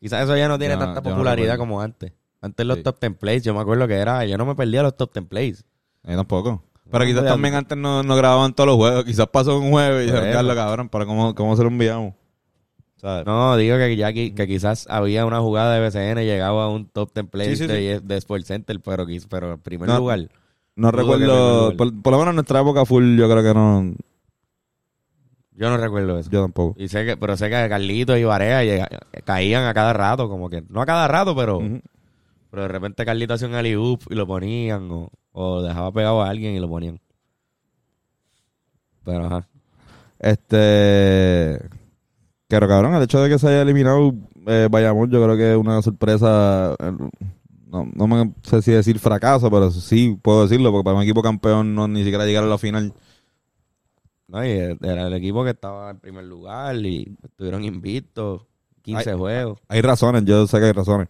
[0.00, 2.12] Quizás eso ya no tiene tanta no popularidad como antes.
[2.40, 2.82] Antes los Sí.
[2.82, 5.26] top 10 plays, yo me acuerdo que era, yo no me perdía los top 10
[5.26, 5.64] plays.
[6.02, 6.64] Ahí tampoco.
[6.90, 9.04] Pero quizás también antes no, no grababan todos los juegos.
[9.04, 10.32] Quizás pasó un jueves y dijeron.
[10.32, 12.14] Carlos, cabrón, ¿para cómo, cómo se lo enviamos?
[13.00, 13.24] ¿Sabes?
[13.24, 17.10] No, digo que ya que quizás había una jugada de BCN llegaba a un top
[17.14, 19.98] 10 play Sí, sí, de, de Sports Center, pero, pero en primer No.
[19.98, 20.28] lugar.
[20.76, 23.94] No recuerdo, por, por lo menos en nuestra época full, yo creo que no,
[25.52, 26.30] Yo no recuerdo eso.
[26.30, 26.74] yo tampoco.
[26.78, 28.88] Y sé que, pero sé que Carlito y llega-
[29.24, 31.58] caían a cada rato, como que, no a cada rato, pero,
[32.50, 33.72] pero de repente Carlito hacía un alley
[34.10, 37.00] y lo ponían, o, o dejaba pegado a alguien y lo ponían.
[39.04, 39.48] Pero ajá.
[40.18, 41.58] Este.
[42.50, 44.12] Pero cabrón, el hecho de que se haya eliminado
[44.46, 46.74] eh, Bayamón, yo creo que es una sorpresa.
[46.80, 46.92] eh,
[47.66, 51.22] No, no me sé si decir fracaso, pero sí puedo decirlo, porque para un equipo
[51.22, 52.92] campeón no ni siquiera llegar a la final.
[54.26, 58.42] No, y era el equipo que estaba en primer lugar y estuvieron invictos,
[58.82, 59.60] 15 Ay, juegos.
[59.68, 61.06] Hay razones, yo sé que hay razones.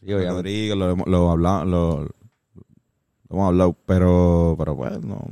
[0.00, 0.12] Sí.
[0.12, 2.10] Rodríguez, lo, hemos- lo, hablado, lo, lo
[3.30, 5.24] hemos hablado, pero, pero pues no,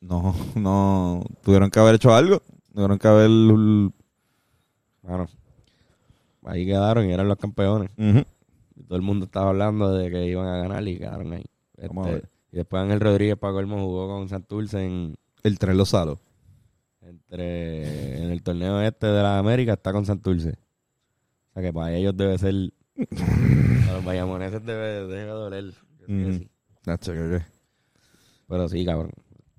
[0.00, 2.42] no, no, tuvieron que haber hecho algo,
[2.80, 3.30] tuvieron que haber,
[5.02, 5.28] Bueno,
[6.44, 7.90] ahí quedaron y eran los campeones.
[7.96, 11.44] Y todo el mundo estaba hablando de que iban a ganar y quedaron ahí.
[11.76, 12.22] Este,
[12.52, 16.18] y después Ángel Rodríguez para colmo jugó con Santurce en, el tren los salos.
[17.02, 20.50] entre, en el torneo este de la América está con Santurce.
[21.50, 22.54] O sea que para ellos debe ser...
[23.84, 25.64] para los bayamoneses debe, debe doler.
[25.64, 26.32] Yo sé que Ujú.
[26.32, 26.50] sí.
[26.86, 27.44] Nacho, ¿qué, qué?
[28.48, 29.12] Pero sí, cabrón.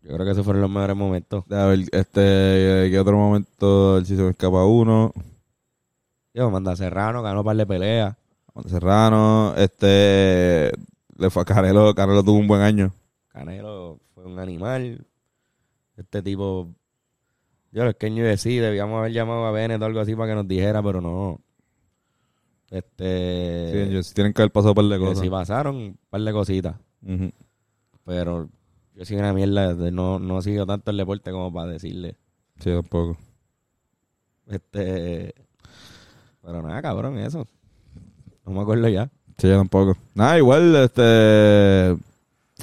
[0.03, 1.43] Yo creo que esos fueron los mejores momentos.
[1.51, 4.03] A ver, este, ¿qué otro momento?
[4.03, 5.13] Si se me escapa uno.
[6.33, 8.15] Yo, manda Serrano, ganó un par de peleas.
[8.65, 10.71] Serrano, este,
[11.17, 12.91] le fue a Canelo, Canelo tuvo un buen año.
[13.27, 15.05] Canelo fue un animal.
[15.97, 16.69] Este tipo.
[17.71, 20.35] Yo es que yo decía, debíamos haber llamado a Bennett o algo así para que
[20.35, 21.39] nos dijera, pero no.
[22.69, 23.71] Este.
[23.71, 25.23] Sí, ellos tienen que haber pasado por de que cosas.
[25.23, 26.75] sí pasaron un par de cositas.
[28.03, 28.49] Pero
[29.01, 29.73] yo soy una mierda.
[29.89, 32.15] no, no sigo tanto el deporte como para decirle.
[32.59, 33.17] Sí, tampoco.
[34.47, 35.33] Este.
[36.43, 37.47] Pero nada, cabrón, eso.
[38.45, 39.09] No me acuerdo ya.
[39.39, 39.97] Sí, yo tampoco.
[40.13, 41.97] Nada, igual, este,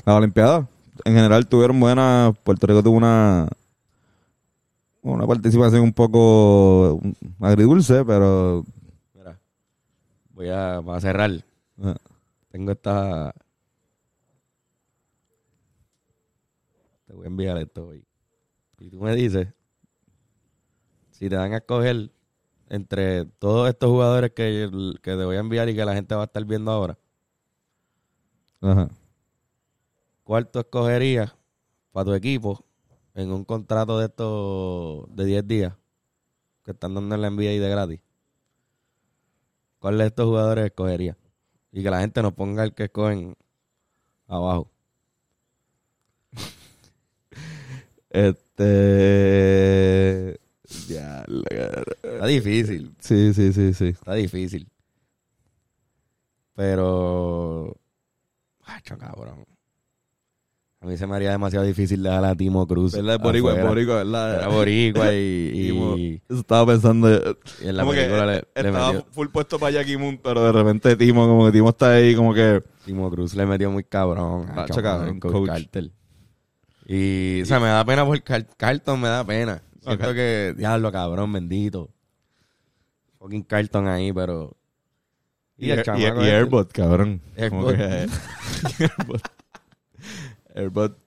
[0.07, 0.69] la Olimpiada,
[1.05, 3.49] en general tuvieron buena, Puerto Rico tuvo una,
[5.03, 7.01] una participación un poco
[7.41, 8.65] agridulce, pero
[9.13, 9.41] Mira.
[10.35, 11.33] Voy a, para cerrar.
[12.53, 13.35] Tengo esta.
[17.09, 18.05] Te voy a enviar esto hoy.
[18.79, 19.49] Y tú me dices
[21.11, 22.13] si te dan a escoger
[22.69, 24.69] entre todos estos jugadores que,
[25.03, 26.99] que te voy a enviar y que la gente va a estar viendo ahora,
[28.61, 28.91] ajá.
[30.23, 31.35] ¿cuál tú escogerías
[31.93, 32.63] para tu equipo
[33.15, 35.75] en un contrato de estos de 10 días
[36.63, 38.01] que están dando en la NBA de gratis?
[39.79, 41.17] ¿Cuál de estos jugadores escogerías?
[41.73, 43.35] Y que la gente nos ponga el que escogen
[44.27, 44.71] abajo.
[48.19, 48.67] Este,
[50.89, 51.25] ya,
[52.03, 52.95] Está difícil.
[52.99, 53.87] sí, sí, sí, sí.
[53.87, 54.69] Está difícil.
[56.55, 57.77] Pero.
[58.67, 59.45] Macho, cabrón.
[60.81, 62.93] A mí se me haría demasiado difícil dejar a Timo Cruz.
[62.93, 63.17] ¿Verdad?
[63.17, 64.35] Es boricua, es boricua, ¿verdad?
[64.37, 67.09] Era boricua y, estaba pensando.
[67.11, 67.37] yo.
[67.63, 69.07] y en la como que película le, le estaba metió.
[69.13, 72.33] full puesto para Jackie Moon, pero de repente Timo, como que Timo está ahí, como
[72.35, 72.63] que.
[72.85, 74.47] Timo Cruz le metió muy cabrón.
[74.55, 75.47] Macho, cabrón, coach.
[75.47, 75.91] Carter.
[76.89, 79.63] Y, o sea, me da pena por Car- Carlton, me da pena.
[79.83, 81.91] Siento que, diablo, cabrón, bendito.
[83.19, 84.57] Fucking Carlton ahí, pero.
[85.59, 87.21] Y el chamaco y este- Airbot, cabrón.
[87.37, 87.77] Airbot.
[87.77, 88.07] Que-
[88.85, 89.23] Airbot.
[90.55, 90.99] Airbot.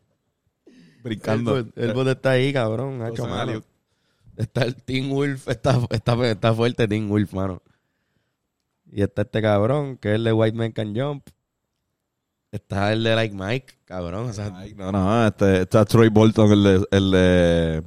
[1.03, 1.57] Brincando.
[1.57, 2.99] El bot, el bot está ahí, cabrón.
[3.09, 3.43] Cosa mano.
[3.51, 3.65] Elliot.
[4.37, 7.61] Está el Team Wolf, está, está, está fuerte Team Wolf, mano.
[8.91, 11.27] Y está este cabrón, que es el de White Man Can Jump.
[12.51, 14.29] Está el de Like Mike, cabrón.
[14.29, 17.83] O sea, Ay, no, no, este, está Troy Bolton, el de, el de,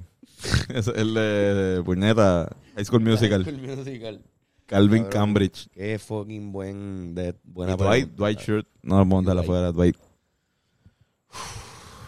[0.96, 4.22] el de Puñeta, High School Musical, High School Musical.
[4.66, 5.20] Calvin Cabrón.
[5.20, 5.68] Cambridge.
[5.70, 8.16] Qué fucking buen, de, buena Y Dwight, pregunta.
[8.16, 8.66] Dwight Shirt.
[8.82, 9.38] No, Dwight.
[9.38, 9.96] afuera, Dwight.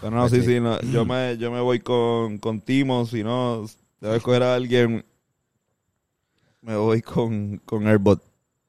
[0.00, 0.58] Pero no, sí, sí.
[0.58, 3.66] no, yo, me, yo me voy con, con Timo, si no,
[4.00, 5.04] debo escoger a alguien,
[6.62, 8.22] me voy con, con Airbot.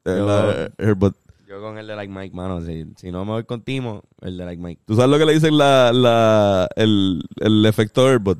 [0.03, 1.15] Eh, Airbot.
[1.61, 2.61] Con el de Like Mike, mano.
[2.61, 4.81] Si, si no me voy con Timo, el de Like Mike.
[4.85, 8.39] ¿Tú sabes lo que le dicen la, la, el, el efecto Airbot?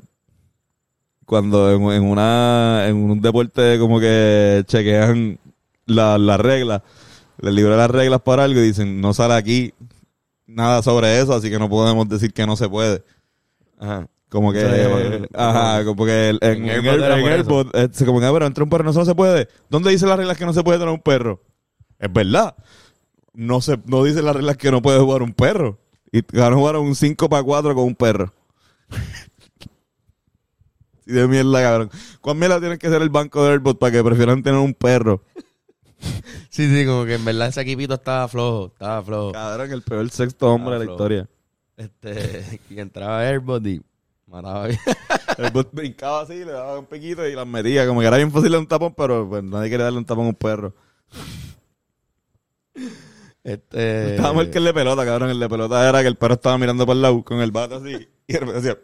[1.26, 5.38] Cuando en, en una en un deporte como que chequean
[5.86, 6.82] la- las reglas,
[7.40, 9.74] les libran las reglas para algo y dicen, no sale aquí
[10.46, 13.02] nada sobre eso, así que no podemos decir que no se puede.
[13.78, 14.08] Ajá.
[14.30, 17.26] Como que, Eso ajá, como que el- en, En Airbot en eso.
[17.26, 19.48] Airbot, eh, se como que, "Ah, pero entre un perro no se puede.
[19.70, 21.42] ¿Dónde dice las reglas que no se puede tener un perro?
[21.98, 22.54] Es verdad.
[23.34, 25.78] No se, no dice las reglas que no puede jugar un perro.
[26.10, 28.32] Y van a jugar un 5 para 4 con un perro.
[31.04, 31.90] Sí, de mierda, cabrón.
[32.20, 35.22] ¿Cuán mierda tiene que ser el banco de Airbot para que prefieran tener un perro?
[36.50, 39.32] Sí, sí, como que en verdad ese equipito estaba flojo, estaba flojo.
[39.32, 40.94] Cabrón, el peor sexto hombre de la flojo.
[40.96, 41.28] historia.
[41.76, 43.80] Este, y entraba Airbot y
[44.26, 44.78] mataba bien.
[45.38, 47.86] Airbot brincaba así, le daba un piquito y las metía.
[47.86, 50.26] Como que era bien fácil darle un tapón, pero pues, nadie quería darle un tapón
[50.26, 50.74] a un perro.
[53.44, 54.16] Este.
[54.16, 55.30] Estaba mal que el de pelota, cabrón.
[55.30, 57.74] El de pelota era que el perro estaba mirando para el lado con el bate
[57.76, 58.08] así.
[58.26, 58.78] Y de repente decía,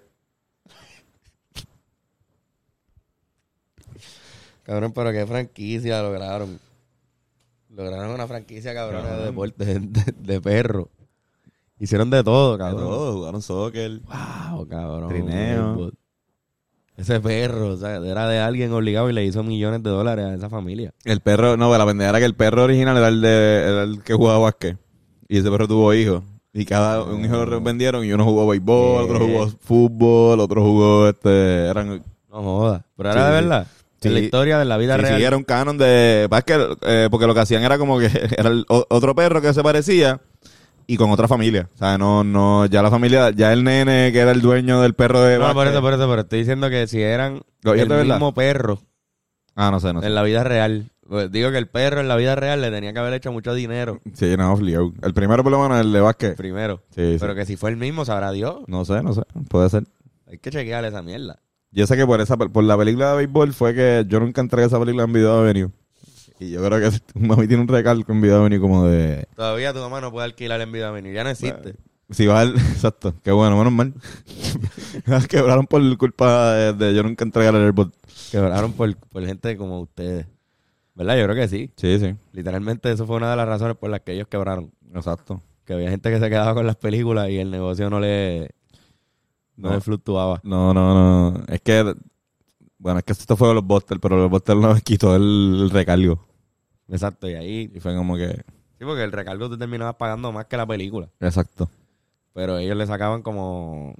[4.64, 6.58] Cabrón, pero qué franquicia lograron.
[7.68, 10.88] Lograron una franquicia cabrón de deporte, de, de perro.
[11.78, 12.80] Hicieron de todo, de cabrón.
[12.80, 14.00] todo, jugaron soccer.
[14.00, 15.08] Wow, cabrón.
[15.08, 15.92] Trineo.
[16.96, 20.34] Ese perro, o sea, era de alguien obligado y le hizo millones de dólares a
[20.34, 20.92] esa familia.
[21.04, 24.02] El perro, no, la pendeja era que el perro original era el, de, era el
[24.04, 24.78] que jugaba básquet.
[25.28, 26.22] Y ese perro tuvo hijos.
[26.52, 29.12] Y cada un hijo lo vendieron y uno jugó béisbol, ¿Qué?
[29.12, 32.82] otro jugó fútbol, otro jugó este, eran No jodas.
[32.96, 33.66] Pero era Sí, de verdad.
[34.00, 34.08] Sí.
[34.08, 35.18] En la historia de la vida Sí, real.
[35.18, 38.06] sí, era un canon de básquet, eh, porque lo que hacían era como que
[38.38, 40.20] era el otro perro que se parecía
[40.86, 41.68] y con otra familia.
[41.74, 44.94] O sea, no, no, ya la familia, ya el nene que era el dueño del
[44.94, 47.80] perro de No, por eso, por eso, pero estoy diciendo que si eran Lo- ¿y
[47.80, 48.14] el verdad?
[48.16, 48.80] mismo perro
[49.56, 50.06] Ah, no sé, no sé.
[50.08, 50.90] en la vida real.
[51.06, 53.52] Pues digo que el perro en la vida real le tenía que haber hecho mucho
[53.54, 54.92] dinero Sí, no, obligado.
[55.02, 56.34] El primero por lo menos el de básquet.
[56.36, 56.82] primero.
[56.94, 57.16] Sí, sí.
[57.20, 58.60] Pero que si fue el mismo, sabrá Dios.
[58.68, 59.20] No sé, no sé.
[59.48, 59.84] Puede ser.
[60.26, 61.40] Hay que chequear esa mierda.
[61.70, 64.66] Yo sé que por esa por la película de béisbol fue que yo nunca entregué
[64.66, 65.70] esa película en Video Avenue.
[66.44, 69.26] Y yo creo que mami tiene un recalco en Video Avenue como de...
[69.34, 71.14] Todavía tu mamá no puede alquilar en vida venir.
[71.14, 71.74] Ya no existe.
[72.10, 72.50] Si va al...
[72.56, 73.14] Exacto.
[73.22, 73.94] Qué bueno, menos mal.
[75.28, 77.94] Quebraron por culpa de, de yo nunca entregar el Airbot.
[78.30, 80.26] Quebraron por, por gente como ustedes.
[80.94, 81.16] ¿Verdad?
[81.16, 81.70] Yo creo que sí.
[81.76, 82.14] Sí, sí.
[82.32, 84.70] Literalmente eso fue una de las razones por las que ellos quebraron.
[84.94, 85.40] Exacto.
[85.64, 88.50] Que había gente que se quedaba con las películas y el negocio no le,
[89.56, 89.74] no, No.
[89.74, 90.40] le fluctuaba.
[90.44, 91.42] No, no, no.
[91.48, 91.94] Es que...
[92.78, 95.58] Bueno, es que esto fue de los Buster, pero los Buster no me quitó el,
[95.62, 96.22] el recargo.
[96.88, 97.28] Exacto.
[97.28, 97.70] Y ahí...
[97.74, 98.28] Y fue como que...
[98.78, 101.08] Sí, porque el recargo tú terminabas pagando más que la película.
[101.20, 101.70] Exacto.
[102.32, 103.94] Pero ellos le sacaban como...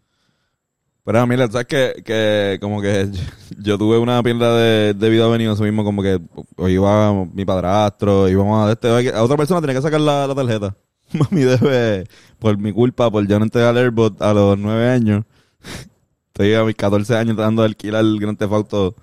[1.05, 3.23] Pero mira, sabes que, que como que yo,
[3.63, 6.19] yo tuve una pierda de, de vida venido eso mismo, como que
[6.57, 10.35] o iba mi padrastro, íbamos a este, a otra persona tenía que sacar la, la
[10.35, 10.75] tarjeta.
[11.13, 12.07] Mami debe,
[12.39, 15.25] por mi culpa, por yo no entregar el Airbot a los nueve años.
[16.29, 18.95] Estoy a mis 14 años tratando de alquilar el Grand Theft Auto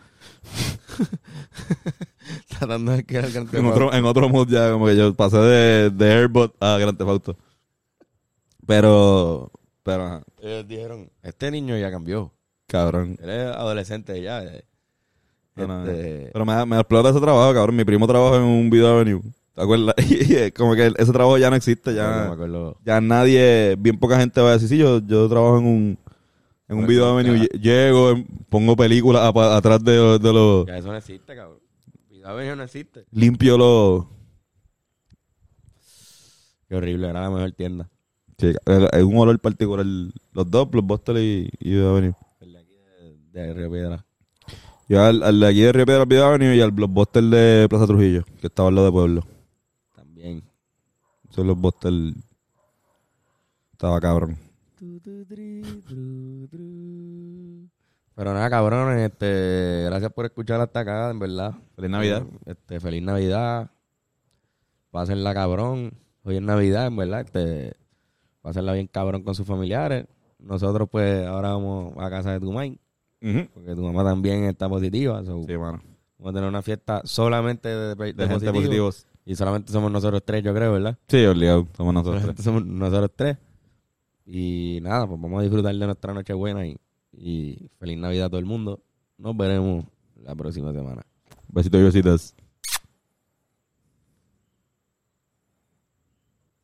[2.62, 5.14] Tratando de que el Grand Theft en otro, en otro mood ya, como que yo
[5.16, 7.36] pasé de, de Airbot a Grand Theft Auto.
[8.66, 9.52] Pero,
[9.84, 12.32] pero, ajá, Ellos dijeron, este niño ya cambió.
[12.68, 13.18] cabrón.
[13.22, 14.44] Él es adolescente ya.
[14.44, 14.64] eh.
[15.56, 17.76] No, no, Este, Pero me, me explota ese trabajo, cabrón.
[17.76, 19.22] Mi primo trabaja en un Video Avenue.
[19.54, 19.96] ¿Te acuerdas?
[20.10, 21.92] Y es como que ese trabajo ya no existe.
[21.92, 22.78] no me Ya, acuerdo.
[22.86, 25.98] ya nadie, bien poca gente va a decir, sí, yo, yo trabajo en un,
[26.70, 27.12] en un Pues, Video ya.
[27.12, 27.38] Avenue.
[27.48, 30.66] lle- Llego, em, pongo películas apa- atrás de, de los...
[30.68, 31.58] Ya eso no existe, cabrón.
[32.32, 33.06] Avenue no existe.
[33.12, 34.06] Limpio los...
[36.68, 37.90] Qué horrible, era la mejor tienda.
[38.38, 39.86] Sí, es un olor particular.
[39.86, 42.14] Los dos, los Boston y, y Avenue.
[42.40, 44.06] El de aquí de, de Río Piedra.
[44.88, 47.86] Yo al, al de aquí de Río Piedra Video Avenue y al Blockbuster de Plaza
[47.88, 49.26] Trujillo, que estaba al lado de Pueblo.
[49.96, 50.44] También.
[51.30, 51.94] Esos los Blockbuster...
[53.74, 54.38] Estaba cabrón.
[58.16, 61.54] Pero nada, cabrones, este, gracias por escuchar hasta acá, en verdad.
[61.76, 62.24] Feliz Navidad.
[62.46, 63.72] Este, feliz Navidad.
[64.92, 65.94] pásenla cabrón.
[66.24, 67.22] Hoy es Navidad, en verdad.
[67.22, 67.74] Este,
[68.42, 70.06] pásenla bien cabrón con sus familiares.
[70.40, 72.74] Nosotros, pues, ahora vamos a casa de tu mamá,
[73.54, 75.24] porque tu mamá también está positiva.
[75.24, 75.82] so, Sí, mano.
[76.18, 78.54] Vamos a tener una fiesta solamente de, de De gente positivos.
[78.64, 79.08] positivos.
[79.26, 80.98] Y solamente somos nosotros tres, yo creo, ¿verdad?
[81.08, 81.68] Sí, obligado.
[81.78, 82.44] Somos nosotros tres.
[82.44, 83.38] somos nosotros tres.
[84.26, 86.78] Y nada, pues vamos a disfrutar de nuestra noche buena y,
[87.14, 88.82] y feliz Navidad a todo el mundo.
[89.18, 89.86] Nos veremos
[90.16, 91.04] la próxima semana.
[91.48, 92.36] Besitos y besitas.